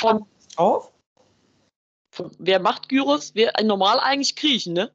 [0.00, 0.92] vom, Auf?
[2.38, 3.32] wer macht Gyros?
[3.34, 4.90] Wer ein normal eigentlich Griechen, ne?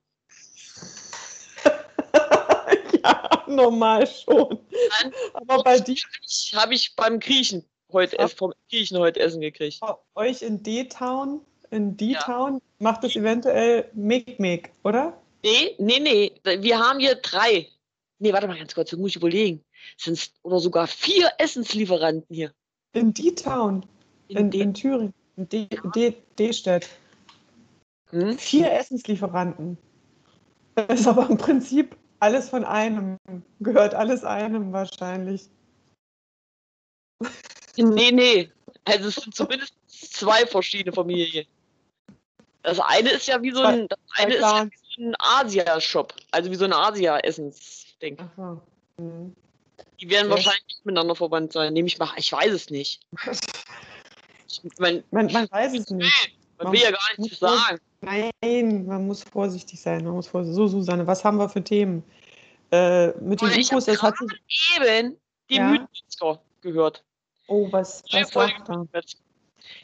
[3.04, 4.60] ja, normal schon.
[5.02, 5.13] Nein.
[5.33, 9.79] Aber bei dir, Ich habe ich beim Griechen heute ess- vom Griechen heute Essen gekriegt.
[9.79, 11.42] bei euch in D-Town,
[11.72, 15.19] in D-Town, macht es eventuell Mick-Mick, oder?
[15.44, 16.31] Nee, nee, nee.
[16.62, 17.70] Wir haben hier drei.
[18.20, 19.63] Nee, warte mal ganz kurz, das muss ich überlegen.
[19.98, 22.52] Sind oder sogar vier Essenslieferanten hier.
[22.94, 23.85] In D-Town,
[24.27, 26.88] In in, dem- in Thüringen, in D- D- D-Stadt.
[28.09, 28.38] Hm?
[28.38, 29.77] Vier Essenslieferanten.
[30.76, 33.17] Das ist aber im Prinzip alles von einem.
[33.59, 35.50] Gehört alles einem wahrscheinlich.
[37.77, 38.52] Nee, nee.
[38.86, 41.45] Also es sind zumindest zwei verschiedene Familien.
[42.64, 46.14] Das eine ist ja wie so ein, das eine ist ja wie so ein Asia-Shop.
[46.31, 48.17] Also wie so ein Asia-Essensding.
[48.36, 48.62] So.
[49.00, 49.36] Hm.
[50.00, 51.73] Die werden Sehr wahrscheinlich nicht miteinander verwandt sein.
[51.73, 52.09] Nehme ich mal.
[52.17, 53.02] Ich weiß es nicht.
[54.64, 56.38] Ich, mein, Man, man weiß es nicht.
[56.58, 57.80] man will ja gar nichts sagen.
[58.02, 60.03] Nein, man muss vorsichtig sein.
[60.03, 60.56] Man muss vorsichtig.
[60.56, 62.03] So, Susanne, was haben wir für Themen?
[62.72, 64.76] Äh, mit den hab das hat sich.
[64.78, 65.17] Eben
[65.50, 65.70] die Ja.
[65.70, 67.03] Mythenmetzger gehört.
[67.48, 68.50] Oh, was, was er?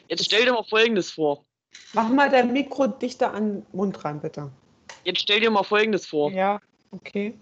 [0.08, 1.44] Jetzt stell dir mal Folgendes vor.
[1.92, 4.50] Mach mal dein Mikro dichter an den Mund ran, bitte.
[5.04, 6.30] Jetzt stell dir mal Folgendes vor.
[6.30, 7.34] Ja, okay.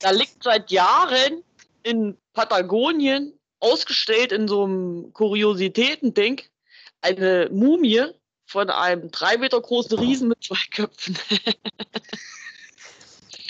[0.00, 1.42] Da liegt seit Jahren
[1.82, 3.32] in Patagonien
[3.66, 6.42] ausgestellt in so einem Kuriositäten-Ding
[7.02, 8.06] eine Mumie
[8.46, 11.18] von einem drei Meter großen Riesen mit zwei Köpfen.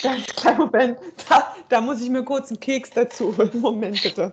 [0.02, 0.98] Ganz kleinen Moment.
[1.28, 3.50] Da, da muss ich mir kurz einen Keks dazu holen.
[3.60, 4.32] Moment bitte.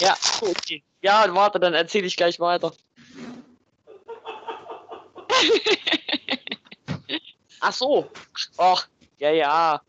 [0.00, 0.82] Ja, okay.
[1.02, 2.72] Ja, warte, dann erzähle ich gleich weiter.
[7.60, 8.10] Ach so.
[8.56, 9.80] Ach, ja, ja.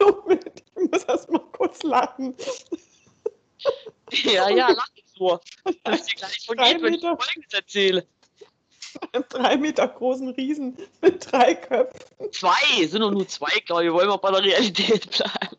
[0.00, 0.51] Moment,
[0.92, 2.34] muss erst mal kurz lachen.
[4.10, 5.40] Ja, ja, lach nicht nur.
[5.84, 7.00] Das ist dir gleich vergeht, wenn ich.
[7.00, 8.06] Folgendes erzähle.
[9.12, 12.32] Einen drei Meter großen Riesen mit drei Köpfen.
[12.32, 13.86] Zwei, sind doch nur zwei, glaube ich.
[13.88, 15.56] Wir wollen mal bei der Realität bleiben.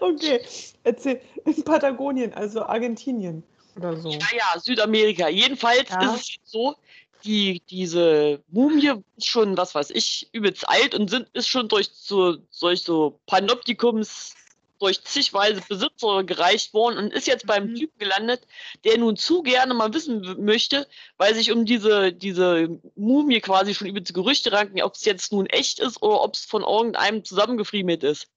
[0.00, 0.40] Okay,
[0.84, 1.20] erzähl.
[1.44, 3.42] In Patagonien, also Argentinien
[3.76, 4.10] oder so.
[4.10, 5.28] Ja, ja, Südamerika.
[5.28, 6.14] Jedenfalls Ja.
[6.14, 6.76] ist es so,
[7.24, 11.88] die, diese Mumie ist schon, was weiß ich, übelst alt und sind, ist schon durch
[11.92, 14.34] so, durch so Panoptikums
[14.78, 17.74] durch zigweise Besitzer gereicht worden und ist jetzt beim Mhm.
[17.76, 18.42] Typen gelandet,
[18.84, 20.86] der nun zu gerne mal wissen möchte,
[21.16, 25.46] weil sich um diese, diese Mumie quasi schon übelst Gerüchte ranken, ob es jetzt nun
[25.46, 28.28] echt ist oder ob es von irgendeinem zusammengefriemelt ist.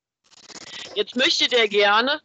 [0.96, 2.22] Jetzt möchte der gerne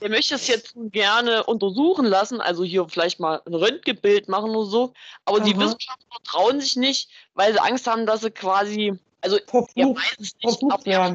[0.00, 4.68] der möchte es jetzt gerne untersuchen lassen, also hier vielleicht mal ein Röntgenbild machen oder
[4.68, 4.92] so.
[5.24, 5.60] Aber die Aha.
[5.60, 10.16] Wissenschaftler trauen sich nicht, weil sie Angst haben, dass sie quasi, also er Verflucht, weiß
[10.18, 11.10] es nicht, aber er,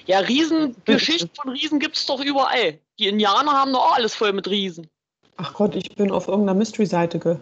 [0.06, 2.78] Ja, Riesen, Geschichten von Riesen gibt es doch überall.
[2.98, 4.88] Die Indianer haben doch auch alles voll mit Riesen.
[5.36, 7.36] Ach Gott, ich bin auf irgendeiner Mystery-Seite ge.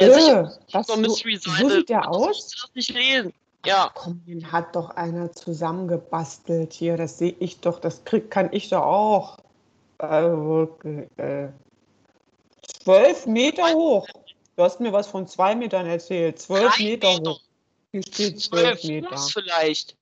[0.00, 0.58] Ja, Äh, sicher.
[0.72, 1.62] was, So Mystery-Seite.
[1.62, 2.26] so sieht der aus?
[2.28, 3.32] musst das nicht lesen.
[3.64, 6.96] Ja, Komm, den hat doch einer zusammengebastelt hier.
[6.96, 9.38] Das sehe ich doch, das krieg, kann ich doch auch.
[9.98, 10.76] Also,
[11.16, 11.48] äh,
[12.84, 14.06] zwölf Meter hoch.
[14.56, 16.38] Du hast mir was von zwei Metern erzählt.
[16.38, 17.40] Zwölf Meter hoch.
[17.92, 19.10] Hier steht zwölf Meter.
[19.10, 19.96] Fuß vielleicht.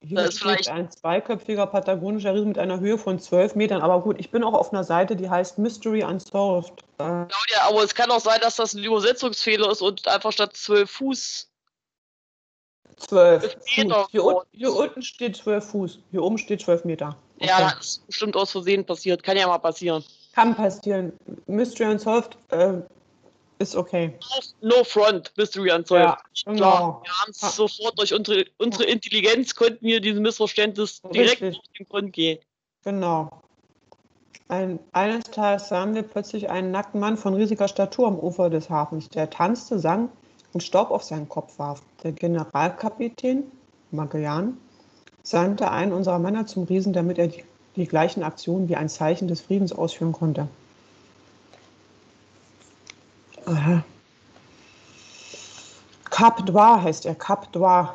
[0.00, 3.82] Hier Das ist steht vielleicht- ein zweiköpfiger patagonischer Riese mit einer Höhe von zwölf Metern.
[3.82, 6.84] Aber gut, ich bin auch auf einer Seite, die heißt Mystery Unsolved.
[6.98, 7.28] Claudia,
[7.62, 11.48] aber es kann auch sein, dass das ein Übersetzungsfehler ist und einfach statt 12 Fuß.
[12.98, 13.56] zwölf.
[13.76, 15.98] Meter Hier, un hier unten steht zwölf Fuß.
[16.12, 17.16] Hier oben steht zwölf Meter.
[17.40, 17.74] Ja, Okay.
[17.78, 19.22] das ist bestimmt aus Versehen passiert.
[19.22, 20.02] Kann ja mal passieren.
[20.34, 21.12] Kann passieren.
[21.46, 22.74] Mystery Unsolved äh,
[23.58, 24.12] ist okay.
[24.60, 26.04] No front, Mystery Unsolved.
[26.04, 27.00] Ja, Klar, genau.
[27.04, 27.48] wir haben es Ah.
[27.48, 31.58] sofort durch unsere, unsere Intelligenz konnten wir diesem Missverständnis direkt Richtig.
[31.58, 32.38] auf den Grund gehen.
[32.84, 33.30] Genau.
[34.48, 38.70] Ein, eines Tages sahen wir plötzlich einen nackten Mann von riesiger Statur am Ufer des
[38.70, 39.08] Hafens.
[39.08, 40.10] Der tanzte, sang
[40.52, 41.82] und Staub auf seinen Kopf warf.
[42.04, 43.50] Der Generalkapitän
[43.90, 44.56] Magellan
[45.22, 47.42] sandte einen unserer Männer zum Riesen, damit er die,
[47.74, 50.46] die gleichen Aktionen wie ein Zeichen des Friedens ausführen konnte.
[56.10, 57.88] Cap d'Oie heißt er, Cap d'Oie.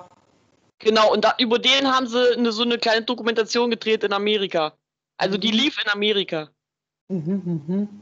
[0.80, 4.74] Genau, und da, über den haben sie eine, so eine kleine Dokumentation gedreht in Amerika.
[5.18, 6.50] Also die lief in Amerika.
[7.10, 8.02] Mhm, mhm.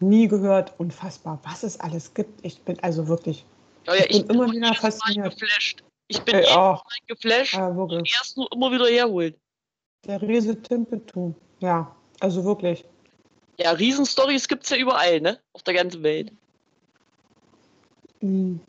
[0.00, 2.44] Nie gehört, unfassbar, was es alles gibt.
[2.44, 3.44] Ich bin also wirklich,
[3.86, 5.38] Ja, ja, ich bin immer auch wieder jedes Mal fasziniert.
[5.38, 5.84] geflasht.
[6.08, 6.82] Ich bin auch.
[7.06, 8.14] Geflasht Ja, und wirklich.
[8.18, 9.34] erst nur immer wieder herholen.
[10.06, 11.34] Der Riese Timpetu.
[11.58, 12.84] Ja, also wirklich.
[13.60, 15.38] Ja, Riesenstories gibt es ja überall, ne?
[15.52, 16.32] Auf der ganzen Welt.
[18.20, 18.60] Mhm.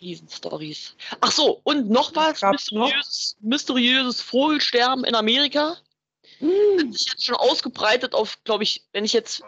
[0.00, 0.94] Riesenstories.
[1.20, 5.76] Ach so, und noch was mysteriöses, mysteriöses Vogelsterben in Amerika.
[6.38, 6.78] Mhm.
[6.78, 9.42] Hat sich jetzt schon ausgebreitet auf, glaube ich, wenn ich jetzt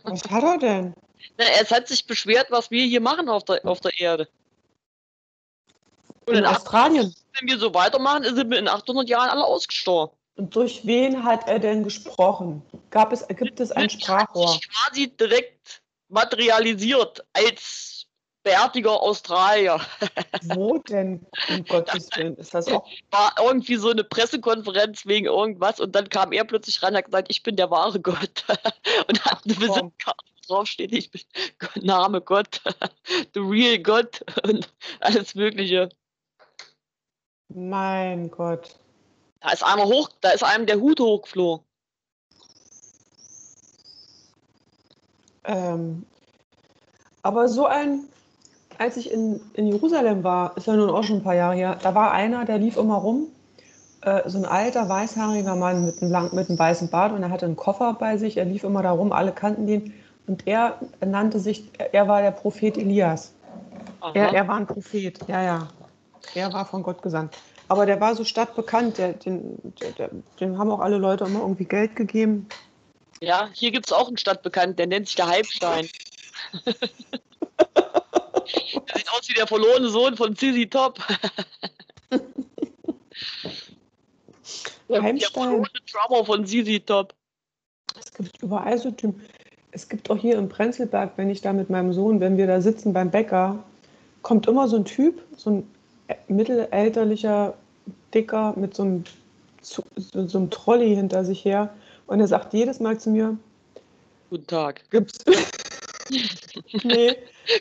[0.03, 0.95] Was hat er denn?
[1.39, 4.29] Na, es hat sich beschwert, was wir hier machen auf der, auf der Erde.
[6.27, 7.15] Und In in Australien.
[7.39, 10.17] wenn wir so weitermachen, sind wir in 800 Jahren alle ausgestorben.
[10.37, 12.63] Und durch wen hat er denn gesprochen?
[12.91, 14.49] Gab es, gibt es ein Hat Sprachrohr?
[14.53, 17.90] sich quasi direkt materialisiert als
[18.43, 19.81] bärtiger Australier.
[20.55, 22.37] Wo denn, um Gottes Willen?
[22.37, 26.83] Ist das auch War irgendwie so eine Pressekonferenz wegen irgendwas und dann kam er plötzlich
[26.83, 28.45] ran und hat gesagt, ich bin der wahre Gott.
[29.09, 29.63] Und hat eine Komm.
[29.63, 31.23] Visitkarte draufsteht, ich bin
[31.83, 32.61] Name Gott,
[33.35, 35.89] the real Gott und alles Mögliche.
[37.49, 38.77] Mein Gott.
[39.41, 41.65] Da ist einer hoch, da ist einem der Hut hochgeflogen.
[45.45, 46.07] Ähm,
[47.23, 48.09] aber so ein,
[48.81, 51.79] als ich in, in Jerusalem war, ist ja nun auch schon ein paar Jahre her,
[51.83, 53.27] da war einer, der lief immer rum,
[54.01, 57.29] äh, so ein alter, weißhaariger Mann mit einem, lang, mit einem weißen Bart und er
[57.29, 59.93] hatte einen Koffer bei sich, er lief immer da rum, alle kannten den
[60.27, 63.33] und er nannte sich, er war der Prophet Elias.
[64.15, 65.69] Er, er war ein Prophet, ja, ja.
[66.35, 67.37] Er war von Gott gesandt.
[67.69, 69.59] Aber der war so stadtbekannt, der, den,
[69.99, 70.09] der,
[70.41, 72.49] dem haben auch alle Leute immer irgendwie Geld gegeben.
[73.21, 75.89] Ja, hier gibt es auch einen Stadtbekannt, der nennt sich der Halbstein.
[78.91, 80.99] der sieht aus wie der verlorene Sohn von Sissy Top.
[84.89, 87.15] Der, der verlorene Drummer von Sissy Top.
[87.99, 89.23] Es gibt überall so Typen.
[89.73, 92.61] Es gibt auch hier im Prenzlberg, wenn ich da mit meinem Sohn, wenn wir da
[92.61, 93.63] sitzen beim Bäcker,
[94.23, 95.71] kommt immer so ein Typ, so ein
[96.27, 97.55] mittelalterlicher
[98.13, 99.05] Dicker mit so einem,
[99.63, 101.73] so, so einem Trolley hinter sich her.
[102.07, 103.39] Und er sagt jedes Mal zu mir,
[104.31, 104.83] Guten Tag.
[104.91, 105.25] gibst
[106.85, 107.17] nee,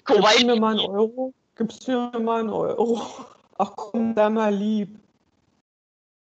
[0.05, 1.33] gibst du mir mal einen Euro?
[1.55, 3.01] Gibst du mir mal einen Euro?
[3.57, 4.99] Ach komm, sei mal lieb.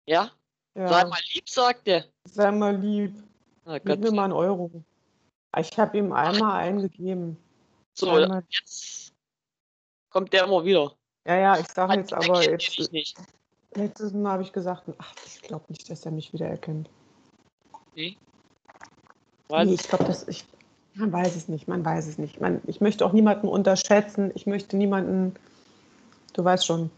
[0.09, 0.31] Ja,
[0.75, 2.05] Ja, sei mal lieb, sagt er.
[2.25, 3.15] sei mal lieb.
[3.65, 4.71] Na Gib mir mal einen Euro.
[5.59, 7.37] Ich habe ihm einmal eingegeben.
[7.95, 9.13] So, sei mal- jetzt
[10.11, 10.93] kommt der immer wieder.
[11.27, 13.17] Ja, ja, ich sage jetzt aber, jetzt, nicht.
[13.75, 16.89] letztes Mal habe ich gesagt, ach, ich glaube nicht, dass er mich wieder erkennt.
[19.49, 19.67] Was?
[19.67, 20.45] Nee, ich glaube, dass ich,
[20.97, 22.41] Man weiß es nicht, man weiß es nicht.
[22.41, 24.31] Man, ich möchte auch niemanden unterschätzen.
[24.35, 25.35] Ich möchte niemanden,
[26.33, 26.91] du weißt schon.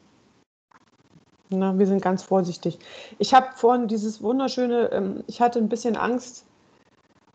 [1.50, 2.78] Na, wir sind ganz vorsichtig.
[3.19, 6.45] Ich habe vorhin dieses wunderschöne, ähm, ich hatte ein bisschen Angst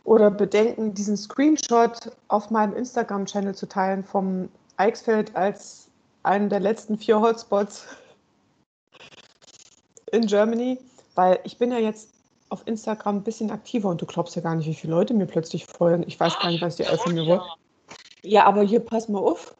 [0.06, 5.90] oder Bedenken, diesen Screenshot auf meinem Instagram-Channel zu teilen vom Eichsfeld als
[6.22, 7.86] einen der letzten vier Hotspots
[10.12, 10.80] in Germany,
[11.16, 12.13] weil ich bin ja jetzt
[12.54, 15.26] auf Instagram ein bisschen aktiver und du glaubst ja gar nicht, wie viele Leute mir
[15.26, 16.04] plötzlich folgen.
[16.08, 17.42] Ich weiß gar nicht, was die alle von mir wollen.
[18.22, 19.56] Ja, aber hier pass mal auf.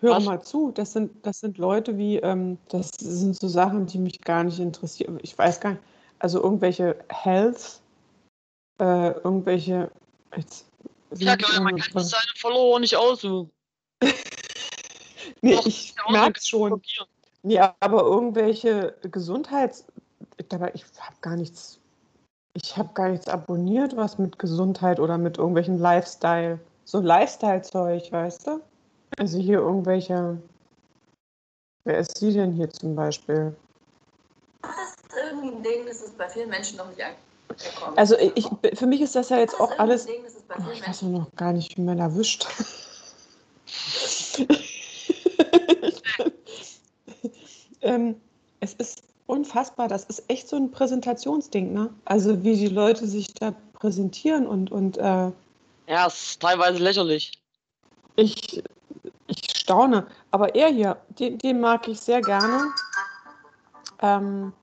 [0.00, 0.24] Hör was?
[0.24, 0.70] mal zu.
[0.70, 4.60] Das sind, das sind Leute wie, ähm, das sind so Sachen, die mich gar nicht
[4.60, 5.18] interessieren.
[5.22, 5.82] Ich weiß gar nicht.
[6.20, 7.80] Also irgendwelche Health,
[8.80, 9.90] äh, irgendwelche.
[10.36, 10.66] Jetzt,
[11.16, 13.50] ja, klar, man kann seine Follower nicht aussuchen.
[15.42, 16.80] nee, Doch, ich merke schon.
[17.42, 19.84] Ja, aber irgendwelche Gesundheits.
[20.48, 21.77] Dabei, ich habe gar nichts
[22.62, 28.46] ich habe gar nichts abonniert, was mit Gesundheit oder mit irgendwelchen Lifestyle, so Lifestyle-Zeug, weißt
[28.46, 28.60] du?
[29.18, 30.38] Also hier irgendwelche.
[31.84, 33.56] Wer ist sie denn hier zum Beispiel?
[34.62, 37.96] Das ist irgendwie ein Ding, das ist bei vielen Menschen noch nicht angekommen.
[37.96, 40.06] Also ich, für mich ist das ja jetzt das auch alles.
[40.06, 42.46] Ding, oh, ich weiß noch gar nicht, wie man erwischt.
[47.80, 48.20] ähm,
[48.60, 51.90] es ist Unfassbar, das ist echt so ein Präsentationsding, ne?
[52.06, 55.30] Also wie die Leute sich da präsentieren und, und äh,
[55.86, 57.38] Ja, es ist teilweise lächerlich.
[58.16, 58.64] Ich,
[59.26, 60.06] ich staune.
[60.30, 62.72] Aber er hier, den, den mag ich sehr gerne.
[64.00, 64.54] Ähm,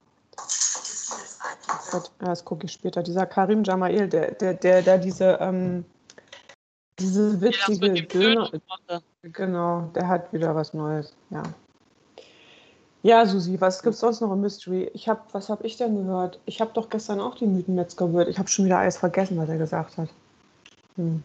[1.92, 3.04] Gott, ja, das gucke ich später.
[3.04, 5.84] Dieser Karim Jamail, der, der, der, der diese, ähm,
[6.98, 8.50] diese witzige ja, Döner.
[9.22, 11.44] Genau, der hat wieder was Neues, ja.
[13.06, 14.90] Ja, Susi, was gibt es sonst noch im Mystery?
[14.92, 16.40] Ich habe, was habe ich denn gehört?
[16.44, 18.28] Ich habe doch gestern auch die Mythenmetzger gehört.
[18.28, 20.08] Ich habe schon wieder alles vergessen, was er gesagt hat.
[20.96, 21.22] Hm.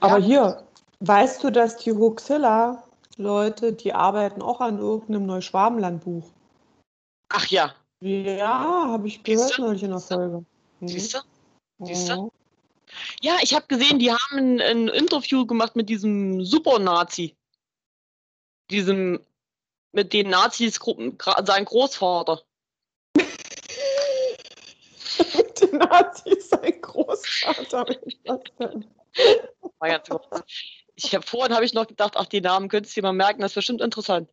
[0.00, 0.24] Aber ja.
[0.24, 0.62] hier,
[1.00, 6.24] weißt du, dass die Huxilla-Leute, die arbeiten auch an irgendeinem Neuschwabenland-Buch?
[7.34, 7.74] Ach ja.
[8.00, 9.60] Ja, habe ich gehört Siehste?
[9.60, 10.42] neulich in der Folge.
[10.78, 10.88] Hm.
[10.88, 11.18] Siehst du?
[11.84, 12.32] Siehst du?
[13.20, 17.36] Ja, ich habe gesehen, die haben ein, ein Interview gemacht mit diesem Super-Nazi.
[18.70, 19.20] Diesem
[19.92, 22.42] mit den Nazis sein Großvater.
[25.34, 27.86] mit den Nazis sein Großvater.
[30.94, 33.40] Ich habe vorhin habe ich noch gedacht, ach, die Namen könntest du dir mal merken,
[33.40, 34.28] das ist bestimmt interessant.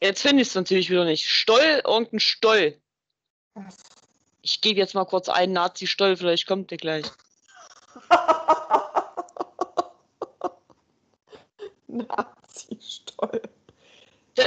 [0.00, 1.28] Jetzt finde ich es natürlich wieder nicht.
[1.28, 2.80] Stoll, irgendein Stoll.
[4.42, 7.06] Ich gebe jetzt mal kurz einen Nazi-Stoll, vielleicht kommt der gleich.
[11.88, 13.42] Nazi-Stoll.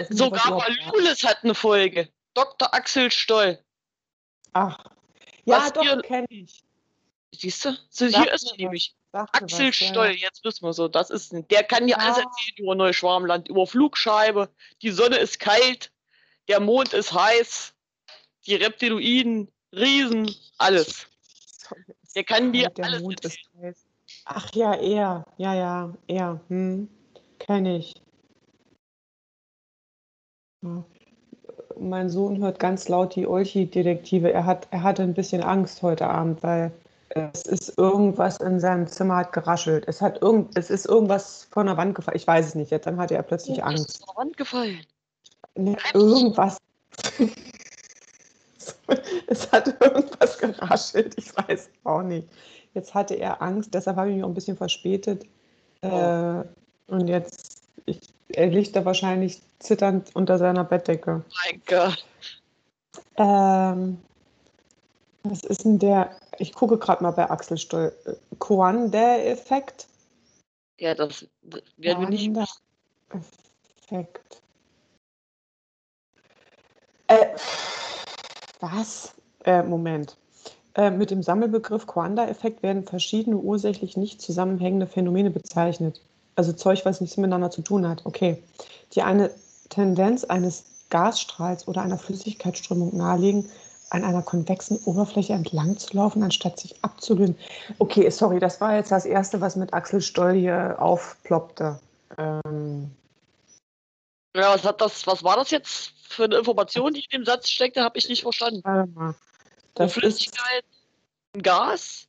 [0.10, 2.10] Sogar Malulis hat eine Folge.
[2.33, 2.74] Dr.
[2.74, 3.60] Axel Stoll.
[4.53, 4.77] Ach.
[5.45, 6.63] Ja, was doch, kenne ich.
[7.33, 7.77] Siehst du?
[7.89, 8.95] So, hier ist er nämlich.
[9.13, 10.27] Axel was, Stoll, ja.
[10.27, 10.88] jetzt wissen wir so.
[10.88, 11.98] Das ist, der kann dir ja.
[11.98, 14.50] alles erzählen über Neuschwarmland, über Flugscheibe.
[14.81, 15.91] Die Sonne ist kalt,
[16.48, 17.74] der Mond ist heiß,
[18.45, 21.07] die Reptiloiden, Riesen, alles.
[22.15, 23.75] Der kann dir der alles Mond erzählen.
[24.25, 25.25] Ach ja, er.
[25.38, 26.41] Ja, ja, er.
[26.48, 26.89] Hm.
[27.39, 27.95] Kenne ich.
[31.80, 34.32] Mein Sohn hört ganz laut die Olchi-Detektive.
[34.32, 36.72] Er, hat, er hatte ein bisschen Angst heute Abend, weil
[37.10, 39.86] es ist irgendwas in seinem Zimmer hat geraschelt.
[39.88, 42.18] Es, hat irgend, es ist irgendwas von der Wand gefallen.
[42.18, 42.88] Ich weiß es nicht jetzt.
[42.88, 43.89] Dann hatte er plötzlich oh, Angst.
[43.89, 44.86] Ist von der Wand gefallen.
[45.56, 46.58] Nee, irgendwas.
[49.27, 51.15] es hat irgendwas geraschelt.
[51.18, 52.27] Ich weiß auch nicht.
[52.74, 53.74] Jetzt hatte er Angst.
[53.74, 55.25] Deshalb habe ich mich auch ein bisschen verspätet.
[55.82, 55.88] Oh.
[55.88, 56.44] Äh,
[56.88, 58.00] und jetzt, ich,
[58.33, 61.23] er liegt da wahrscheinlich zitternd unter seiner Bettdecke.
[61.45, 62.05] Mein Gott.
[63.17, 63.97] Ähm,
[65.23, 66.15] was ist denn der?
[66.39, 67.93] Ich gucke gerade mal bei Axel Stoll.
[68.39, 69.88] Quande-Effekt?
[70.79, 71.27] Ja, das,
[71.77, 72.31] werden wir nicht.
[73.83, 74.41] Effekt.
[77.07, 77.27] Äh,
[78.59, 79.13] was?
[79.43, 80.17] Äh, Moment.
[80.75, 86.01] Äh, mit dem Sammelbegriff Quanda-Effekt werden verschiedene ursächlich nicht zusammenhängende Phänomene bezeichnet.
[86.35, 88.05] Also Zeug, was nichts miteinander zu tun hat.
[88.05, 88.41] Okay.
[88.93, 89.31] Die eine
[89.69, 93.50] Tendenz eines Gasstrahls oder einer Flüssigkeitsströmung nahelegen,
[93.89, 97.38] an einer konvexen Oberfläche entlang zu laufen, anstatt sich abzulösen.
[97.77, 101.79] Okay, sorry, das war jetzt das Erste, was mit Axel Stoll hier aufploppte.
[102.17, 102.91] Ähm
[104.35, 107.50] ja, was, hat das, was war das jetzt für eine Information, die in dem Satz
[107.50, 108.61] steckte, habe ich nicht verstanden.
[108.63, 109.15] Warte mal.
[109.75, 110.63] Das eine Flüssigkeit,
[111.35, 112.07] ein Gas?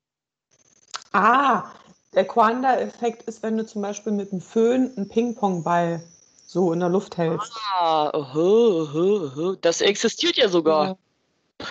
[1.13, 1.73] Ah,
[2.15, 6.03] der Quanda-Effekt ist, wenn du zum Beispiel mit einem Föhn einen Ping-Pong-Ball
[6.47, 7.53] so in der Luft hältst.
[7.81, 8.11] Ah,
[9.63, 10.87] das existiert ja sogar.
[10.87, 11.67] Ja.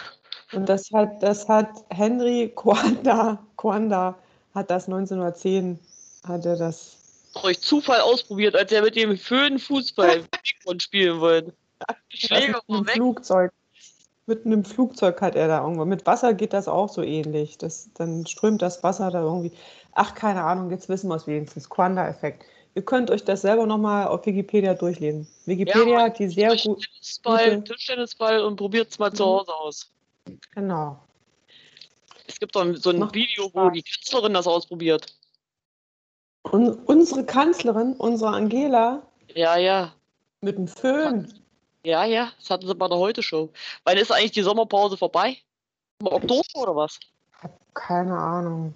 [0.53, 4.17] Und das hat, das hat Henry Quanda, Quanda
[4.55, 5.79] hat das 1910,
[6.27, 6.97] hat er das.
[7.41, 10.23] Durch Zufall ausprobiert, als er mit dem Föhn Fußball
[10.79, 11.53] spielen wollte.
[12.09, 13.51] Schläger einem Flugzeug.
[14.27, 15.85] Mit einem Flugzeug hat er da irgendwo.
[15.85, 17.57] Mit Wasser geht das auch so ähnlich.
[17.57, 19.51] Das, dann strömt das Wasser da irgendwie.
[19.93, 21.69] Ach, keine Ahnung, jetzt wissen wir es wenigstens.
[21.69, 22.45] Quanda-Effekt.
[22.73, 25.27] Ihr könnt euch das selber nochmal auf Wikipedia durchlesen.
[25.45, 26.79] Wikipedia ja, hat die sehr gut.
[26.79, 29.15] Tischtennisball, Tischtennisball und probiert es mal mhm.
[29.15, 29.91] zu Hause aus.
[30.55, 30.99] Genau.
[32.27, 35.13] Es gibt doch so ein Macht Video, wo die Kanzlerin das ausprobiert.
[36.43, 39.01] Und unsere Kanzlerin, unsere Angela.
[39.35, 39.93] Ja, ja.
[40.39, 41.31] Mit dem Föhn.
[41.83, 43.49] Ja, ja, das hatten sie bei der Heute-Show.
[43.83, 45.37] Wann ist eigentlich die Sommerpause vorbei?
[45.99, 46.99] Im Oktober oder was?
[47.37, 48.73] Ich habe keine Ahnung.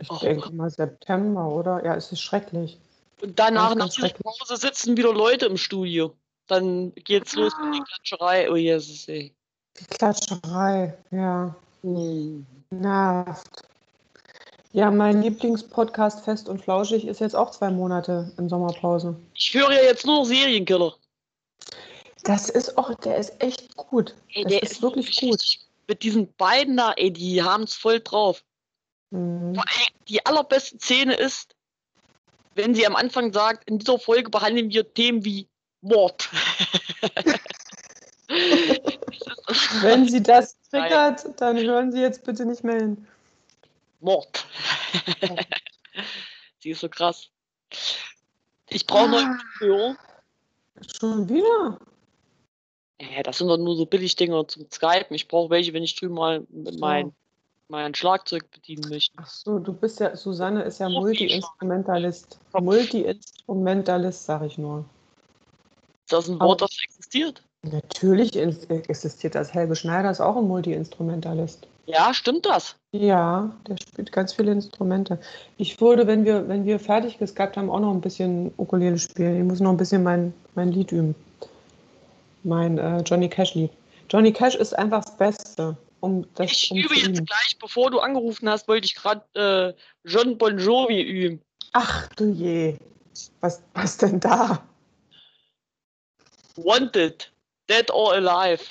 [0.00, 0.20] Ich Och.
[0.20, 1.84] denke mal September, oder?
[1.84, 2.78] Ja, es ist schrecklich.
[3.20, 6.14] Und danach, nach dieser Pause, sitzen wieder Leute im Studio.
[6.46, 7.40] Dann geht's ah.
[7.40, 8.50] los mit der Klatscherei.
[8.50, 9.34] Oh Jesus, ey.
[9.78, 11.54] Die Klatscherei, ja.
[11.82, 12.46] Hm.
[12.70, 13.62] Nervt.
[14.72, 19.16] Ja, mein Lieblingspodcast Fest und Flauschig ist jetzt auch zwei Monate in Sommerpause.
[19.34, 20.94] Ich höre ja jetzt nur Serienkiller.
[22.28, 24.14] Das ist auch, der ist echt gut.
[24.34, 25.42] Ey, der ist, ist wirklich gut.
[25.86, 28.44] Mit diesen beiden da, ey, die haben es voll drauf.
[29.08, 29.58] Mhm.
[30.08, 31.56] Die allerbeste Szene ist,
[32.54, 35.48] wenn sie am Anfang sagt, in dieser Folge behandeln wir Themen wie
[35.80, 36.28] Mord.
[39.80, 43.06] wenn sie das triggert, dann hören Sie jetzt bitte nicht mehr hin.
[44.00, 44.44] Mord.
[46.58, 47.30] sie ist so krass.
[48.68, 49.96] Ich brauche ah, neue Kopfhörer.
[50.98, 51.78] Schon wieder?
[53.00, 55.14] Ja, das sind doch nur so Billigdinger zum Skypen.
[55.14, 56.78] Ich brauche welche, wenn ich drüben mal so.
[56.78, 57.12] mein,
[57.68, 59.14] mein Schlagzeug bedienen möchte.
[59.18, 62.38] Ach so, du bist ja, Susanne ist ja Multi-Instrumentalist.
[62.52, 64.84] Multi-Instrumentalist, sag ich nur.
[66.04, 67.42] Ist das ein Wort, Aber das existiert?
[67.62, 69.52] Natürlich existiert das.
[69.54, 71.68] Helge Schneider ist auch ein Multi-Instrumentalist.
[71.86, 72.76] Ja, stimmt das?
[72.92, 75.18] Ja, der spielt ganz viele Instrumente.
[75.56, 79.38] Ich würde, wenn wir, wenn wir fertig geskypt haben, auch noch ein bisschen Ukulele spielen.
[79.38, 81.14] Ich muss noch ein bisschen mein, mein Lied üben
[82.48, 83.70] mein äh, Johnny Cash-Lied.
[84.10, 85.76] Johnny Cash ist einfach das Beste.
[86.00, 90.08] Um das, ich um übe jetzt gleich, bevor du angerufen hast, wollte ich gerade äh,
[90.08, 91.42] John Bon Jovi üben.
[91.72, 92.78] Ach du je.
[93.40, 94.62] Was, was denn da?
[96.56, 97.30] Wanted.
[97.68, 98.64] Dead or Alive.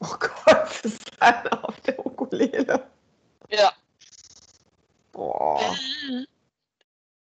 [0.00, 2.84] Oh Gott, das ist einer auf der Ukulele.
[3.50, 3.72] Ja.
[5.12, 5.76] Boah.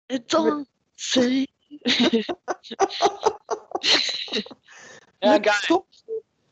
[0.09, 1.47] Don't say.
[5.23, 5.55] Ja, geil.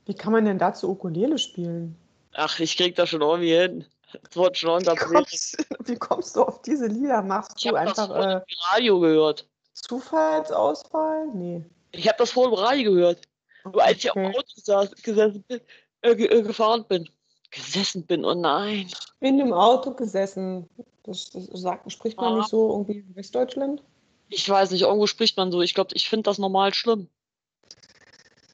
[0.06, 1.96] Wie kann man denn dazu Ukulele spielen?
[2.34, 3.84] Ach, ich krieg das schon irgendwie hin.
[4.22, 7.22] Das wird schon wie kommst, wie kommst du auf diese Lieder?
[7.22, 9.46] Machst ich du einfach das äh, im Radio gehört?
[9.72, 11.28] Zufallsauswahl?
[11.34, 11.64] Nee.
[11.92, 13.22] Ich habe das vor dem Radio gehört.
[13.64, 13.80] Okay.
[13.80, 15.60] Als ich auf dem Auto saß, gesessen bin,
[16.02, 17.08] äh, äh, gefahren bin.
[17.50, 18.88] Gesessen bin, oh nein.
[19.20, 20.68] In dem Auto gesessen.
[21.04, 22.36] Das, das sagt, spricht man ah.
[22.38, 23.82] nicht so irgendwie in Westdeutschland?
[24.28, 25.60] Ich weiß nicht, irgendwo spricht man so.
[25.60, 27.08] Ich glaube, ich finde das normal schlimm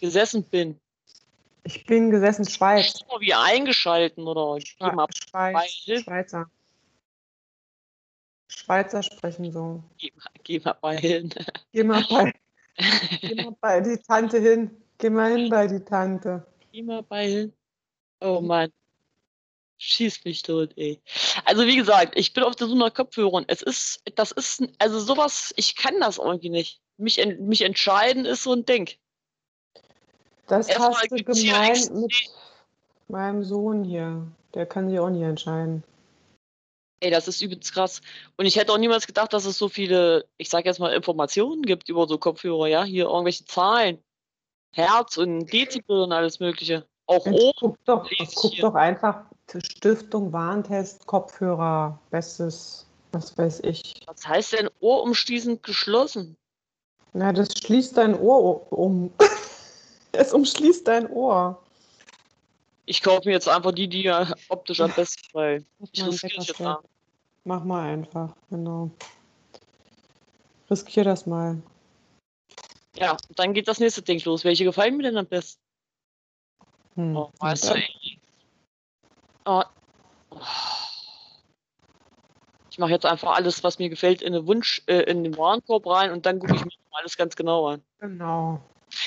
[0.00, 0.80] gesessen bin.
[1.64, 3.00] Ich bin gesessen Schweiz.
[3.18, 6.50] Wie eingeschalten oder Schwe mal Schweiz, Schweizer.
[8.48, 9.82] Schweizer sprechen so.
[9.98, 11.32] Geh, geh mal bei hin.
[11.72, 12.32] Geh mal bei,
[13.20, 14.70] geh mal bei die Tante hin.
[14.98, 16.46] Geh mal hin bei die Tante.
[16.72, 17.52] Geh mal bei hin.
[18.20, 18.72] Oh Mann.
[19.78, 21.00] Schieß mich tot, ey.
[21.44, 23.44] Also wie gesagt, ich bin auf der Suche nach Kopfhörern.
[23.48, 26.80] Es ist, das ist, also sowas, ich kann das irgendwie nicht.
[26.98, 28.90] Mich, mich entscheiden ist so ein Ding.
[30.50, 32.12] Das Erstmal hast du gemeint mit
[33.06, 34.26] meinem Sohn hier.
[34.52, 35.84] Der kann sich auch nicht entscheiden.
[36.98, 38.00] Ey, das ist übelst krass.
[38.36, 41.62] Und ich hätte auch niemals gedacht, dass es so viele, ich sag jetzt mal, Informationen
[41.62, 42.82] gibt über so Kopfhörer, ja?
[42.82, 44.02] Hier irgendwelche Zahlen.
[44.72, 46.84] Herz und Dezibel und alles Mögliche.
[47.06, 47.52] Auch Ohr.
[47.60, 49.22] Guck doch, guck doch einfach
[49.56, 54.02] Stiftung Warntest, Kopfhörer, bestes, was weiß ich.
[54.06, 56.36] Was heißt denn ohrumschließend geschlossen?
[57.12, 59.12] Na, das schließt dein Ohr um.
[60.12, 61.62] Es umschließt dein Ohr.
[62.86, 66.60] Ich kaufe mir jetzt einfach die, die ja optisch am besten weil ich riskiere jetzt
[66.60, 66.78] mal.
[67.44, 68.90] Mach mal einfach, genau.
[70.70, 71.62] Riskier das mal.
[72.96, 74.44] Ja, dann geht das nächste Ding los.
[74.44, 75.62] Welche gefallen mir denn am besten?
[76.96, 77.16] Hm.
[77.16, 78.20] Oh, weißt du, ey.
[79.46, 79.62] Oh.
[82.70, 85.86] Ich mache jetzt einfach alles, was mir gefällt, in, eine Wunsch, äh, in den Warenkorb
[85.86, 87.82] rein und dann gucke ich mir alles ganz genau an.
[87.98, 88.60] Genau.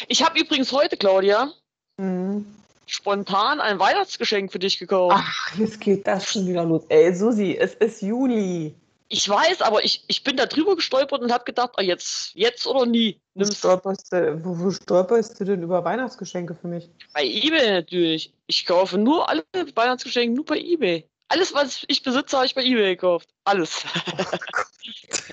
[0.08, 1.52] Ich habe übrigens heute, Claudia,
[1.98, 2.46] mhm.
[2.86, 5.16] spontan ein Weihnachtsgeschenk für dich gekauft.
[5.18, 6.84] Ach, jetzt geht das schon wieder los.
[6.90, 8.76] Ey, Susi, es ist Juli.
[9.10, 12.66] Ich weiß, aber ich, ich bin da drüber gestolpert und habe gedacht, oh, jetzt, jetzt
[12.66, 13.22] oder nie.
[13.36, 16.90] Wo stolperst, du, wo, wo stolperst du denn über Weihnachtsgeschenke für mich?
[17.14, 18.34] Bei eBay natürlich.
[18.48, 19.44] Ich kaufe nur alle
[19.76, 21.08] Weihnachtsgeschenke nur bei eBay.
[21.28, 23.30] Alles, was ich besitze, habe ich bei eBay gekauft.
[23.44, 23.84] Alles.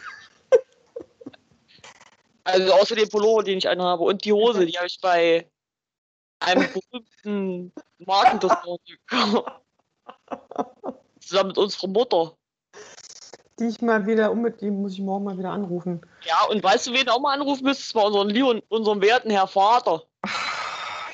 [2.44, 4.03] also außer dem Pullover, den ich anhabe.
[4.05, 5.50] Und die Hose, die habe ich bei
[6.40, 9.53] einem berühmten Markendiscounter gekauft.
[11.20, 12.37] Zusammen mit unserer Mutter.
[13.59, 16.00] Die ich mal wieder unbedingt, muss ich morgen mal wieder anrufen.
[16.24, 17.92] Ja, und weißt du, wen du auch mal anrufen müsstest?
[17.92, 20.03] Bei unseren, lieben, unserem werten Herr Vater.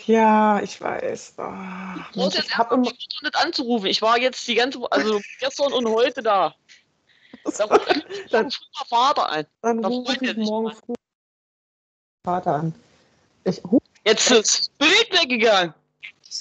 [0.07, 1.35] Ja, ich weiß.
[1.37, 3.87] Brauchst ich jetzt hab immer, nicht anzurufen.
[3.87, 6.55] Ich war jetzt die ganze, also gestern und heute da.
[7.45, 7.59] Ruft
[8.31, 9.47] Dann- ein früher Vater an.
[9.63, 10.95] dann da rufe ich morgen früh
[12.27, 12.75] Vater an.
[13.45, 15.73] Ich ruf Jetzt ist das Bild weggegangen.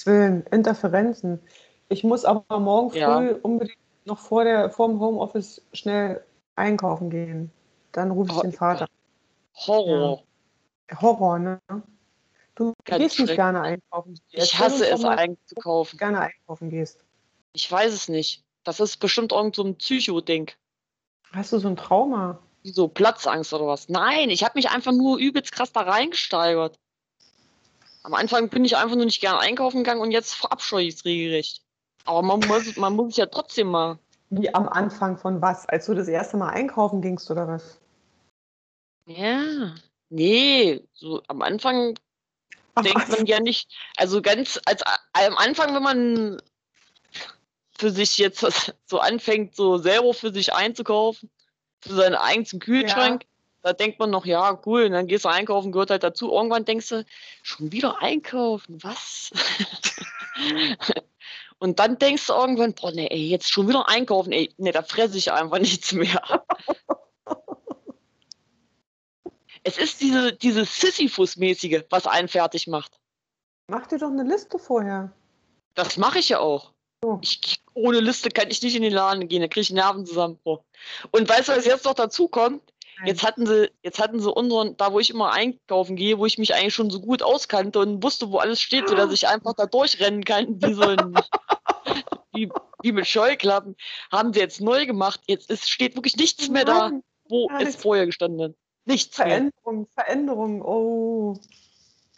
[0.04, 1.40] Willen, Interferenzen.
[1.88, 3.36] Ich muss aber morgen früh Ja.
[3.42, 6.24] unbedingt noch vor, der, vor dem Homeoffice schnell
[6.56, 7.52] einkaufen gehen.
[7.92, 8.86] Dann rufe ich den Vater.
[9.54, 10.22] Horror.
[11.00, 11.60] Horror, ne?
[12.56, 14.18] Du Ganz gehst nicht gerne einkaufen.
[14.30, 15.98] Ich Erzähl hasse uns doch es mal, einzukaufen.
[15.98, 16.98] gerne einkaufen gehst.
[17.52, 18.42] Ich weiß es nicht.
[18.64, 20.50] Das ist bestimmt irgend so ein Psycho-Ding.
[21.32, 22.40] Hast du so ein Trauma?
[22.72, 23.88] So Platzangst oder was.
[23.88, 26.78] Nein, ich habe mich einfach nur übelst krass da reingesteigert.
[28.02, 31.04] Am Anfang bin ich einfach nur nicht gern einkaufen gegangen und jetzt verabscheue ich es
[31.04, 31.62] regelrecht.
[32.04, 33.98] Aber man muss, man muss es ja trotzdem mal.
[34.30, 35.68] Wie am Anfang von was?
[35.68, 37.80] Als du das erste Mal einkaufen gingst oder was?
[39.06, 39.74] Ja.
[40.08, 41.94] Nee, so am Anfang
[42.74, 46.42] Ach, denkt man ja nicht, also ganz als am Anfang, wenn man
[47.78, 51.30] für sich jetzt so anfängt, so selber für sich einzukaufen,
[51.86, 53.24] für seinen eigenen Kühlschrank,
[53.62, 56.30] da denkt man noch, ja, cool, und dann gehst du einkaufen, gehört halt dazu.
[56.30, 57.04] Irgendwann denkst du,
[57.42, 59.32] schon wieder einkaufen, was?
[61.58, 64.82] und dann denkst du irgendwann, boah, nee, ey, jetzt schon wieder einkaufen, ey, nee, da
[64.82, 66.44] fresse ich einfach nichts mehr.
[69.64, 73.00] es ist diese, dieses Sisyphus-mäßige, was einen fertig macht.
[73.68, 75.12] Mach dir doch eine Liste vorher.
[75.74, 76.72] Das mache ich ja auch.
[77.20, 80.62] Ich, ohne Liste kann ich nicht in den Laden gehen, da kriege ich einen Nervenzusammenbruch.
[81.10, 82.62] Und weißt du, was jetzt noch dazu kommt?
[82.98, 83.08] Nein.
[83.08, 86.38] Jetzt hatten sie, jetzt hatten sie unseren, da wo ich immer einkaufen gehe, wo ich
[86.38, 89.66] mich eigentlich schon so gut auskannte und wusste, wo alles steht, sodass ich einfach da
[89.66, 91.14] durchrennen kann, wie so ein,
[92.32, 92.50] wie,
[92.82, 93.76] wie mit Scheuklappen,
[94.10, 95.20] haben sie jetzt neu gemacht.
[95.26, 98.54] Jetzt ist, steht wirklich nichts mehr da, Nein, wo gar es vorher gestanden hat.
[98.86, 99.26] Nichts mehr.
[99.26, 101.38] Veränderung, Veränderung, oh.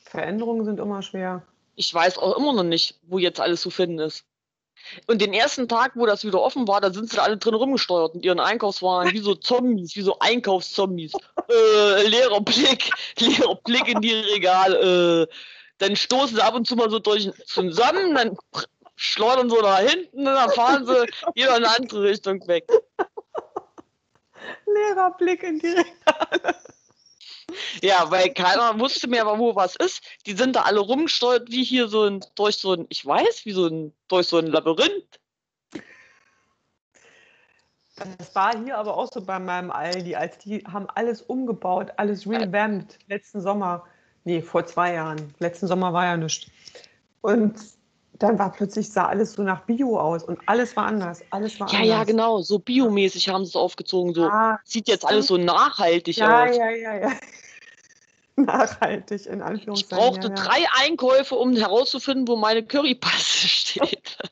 [0.04, 1.42] Veränderungen sind immer schwer.
[1.74, 4.27] Ich weiß auch immer noch nicht, wo jetzt alles zu finden ist.
[5.06, 7.54] Und den ersten Tag, wo das wieder offen war, da sind sie da alle drin
[7.54, 11.12] rumgesteuert mit ihren Einkaufswagen, wie so Zombies, wie so Einkaufszombies.
[11.50, 15.22] Äh, leerer Blick, leerer Blick in die Regale.
[15.22, 15.26] Äh,
[15.78, 18.36] dann stoßen sie ab und zu mal so durch zusammen, dann
[18.96, 20.92] schleudern sie nach hinten und dann fahren sie
[21.34, 22.68] wieder in eine andere Richtung weg.
[24.66, 26.54] Leerer Blick in die Regale.
[27.82, 30.02] Ja, weil keiner wusste mehr, wo was ist.
[30.26, 33.52] Die sind da alle rumgesteuert, wie hier so ein, durch so ein, ich weiß, wie
[33.52, 35.20] so ein, durch so ein Labyrinth.
[37.96, 42.28] Das war hier aber auch so bei meinem Aldi, als die haben alles umgebaut, alles
[42.28, 43.84] revamped letzten Sommer.
[44.24, 45.34] Nee, vor zwei Jahren.
[45.38, 46.46] Letzten Sommer war ja nichts.
[47.22, 47.58] Und
[48.18, 51.22] dann war plötzlich, sah alles so nach Bio aus und alles war anders.
[51.30, 51.88] Alles war Ja, anders.
[51.88, 52.42] ja, genau.
[52.42, 54.14] So biomäßig haben sie es aufgezogen.
[54.14, 56.56] So Ah, sieht jetzt alles so nachhaltig ja, aus.
[56.56, 57.12] ja, ja, ja.
[58.44, 59.98] Nachhaltig, in Ich Anführungszeichen.
[59.98, 60.42] brauchte ja, ja.
[60.42, 64.18] drei Einkäufe, um herauszufinden, wo meine Currypaste steht.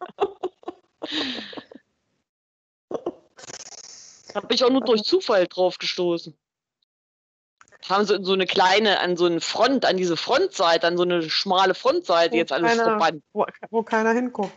[4.35, 6.37] Habe ich auch nur durch Zufall drauf gestoßen.
[7.89, 11.05] Haben sie in so eine kleine, an so eine Front, an diese Frontseite, an so
[11.05, 13.23] eine schmale Frontseite Wo jetzt alles keiner- verbannt.
[13.33, 14.53] Wo, wo keiner hinguckt.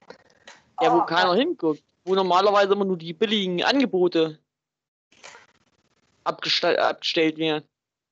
[0.82, 1.84] Ja, wo Ah, keiner hinguckt.
[2.06, 4.40] Wo normalerweise immer nur die billigen Angebote
[6.24, 7.64] abgestell- abgestellt werden.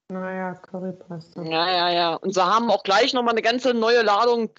[0.09, 1.41] Naja, Currypaste.
[1.43, 2.15] Ja, ja, ja.
[2.15, 4.49] Und sie haben auch gleich nochmal eine ganze neue Ladung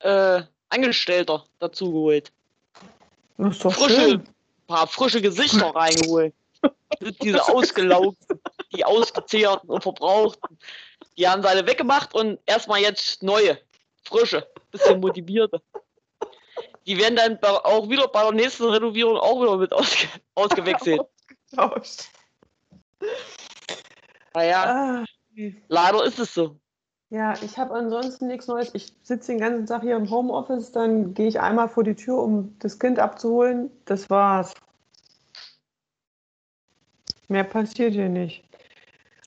[0.00, 2.32] äh, Angestellter dazu geholt.
[3.36, 4.28] Das ist doch Frische, schön.
[4.66, 6.34] paar frische Gesichter reingeholt.
[7.22, 8.40] Diese ausgelaugten,
[8.74, 10.58] die ausgezehrten und verbrauchten.
[11.16, 13.58] Die haben sie alle weggemacht und erstmal jetzt neue,
[14.04, 15.60] frische, bisschen motivierte.
[16.86, 21.02] Die werden dann auch wieder bei der nächsten Renovierung auch wieder mit ausge ausgewechselt.
[21.52, 22.08] Ausgetauscht.
[24.34, 25.04] Naja, Ah,
[25.68, 26.58] leider ist es so.
[27.10, 28.74] ja, ich habe ansonsten nichts Neues.
[28.74, 32.18] Ich sitze den ganzen Tag hier im Homeoffice, dann gehe ich einmal vor die Tür,
[32.18, 33.70] um das Kind abzuholen.
[33.84, 34.54] Das war's.
[37.28, 38.44] Mehr passiert hier nicht.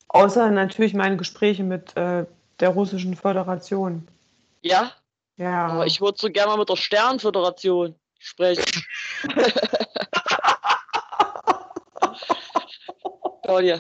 [0.08, 2.26] Außer natürlich meine Gespräche mit äh,
[2.60, 4.08] der Russischen Föderation.
[4.62, 4.92] Ja,
[5.38, 5.68] Ja.
[5.68, 8.64] aber ich würde so gerne mal mit der Sternföderation sprechen.
[13.44, 13.80] Claudia.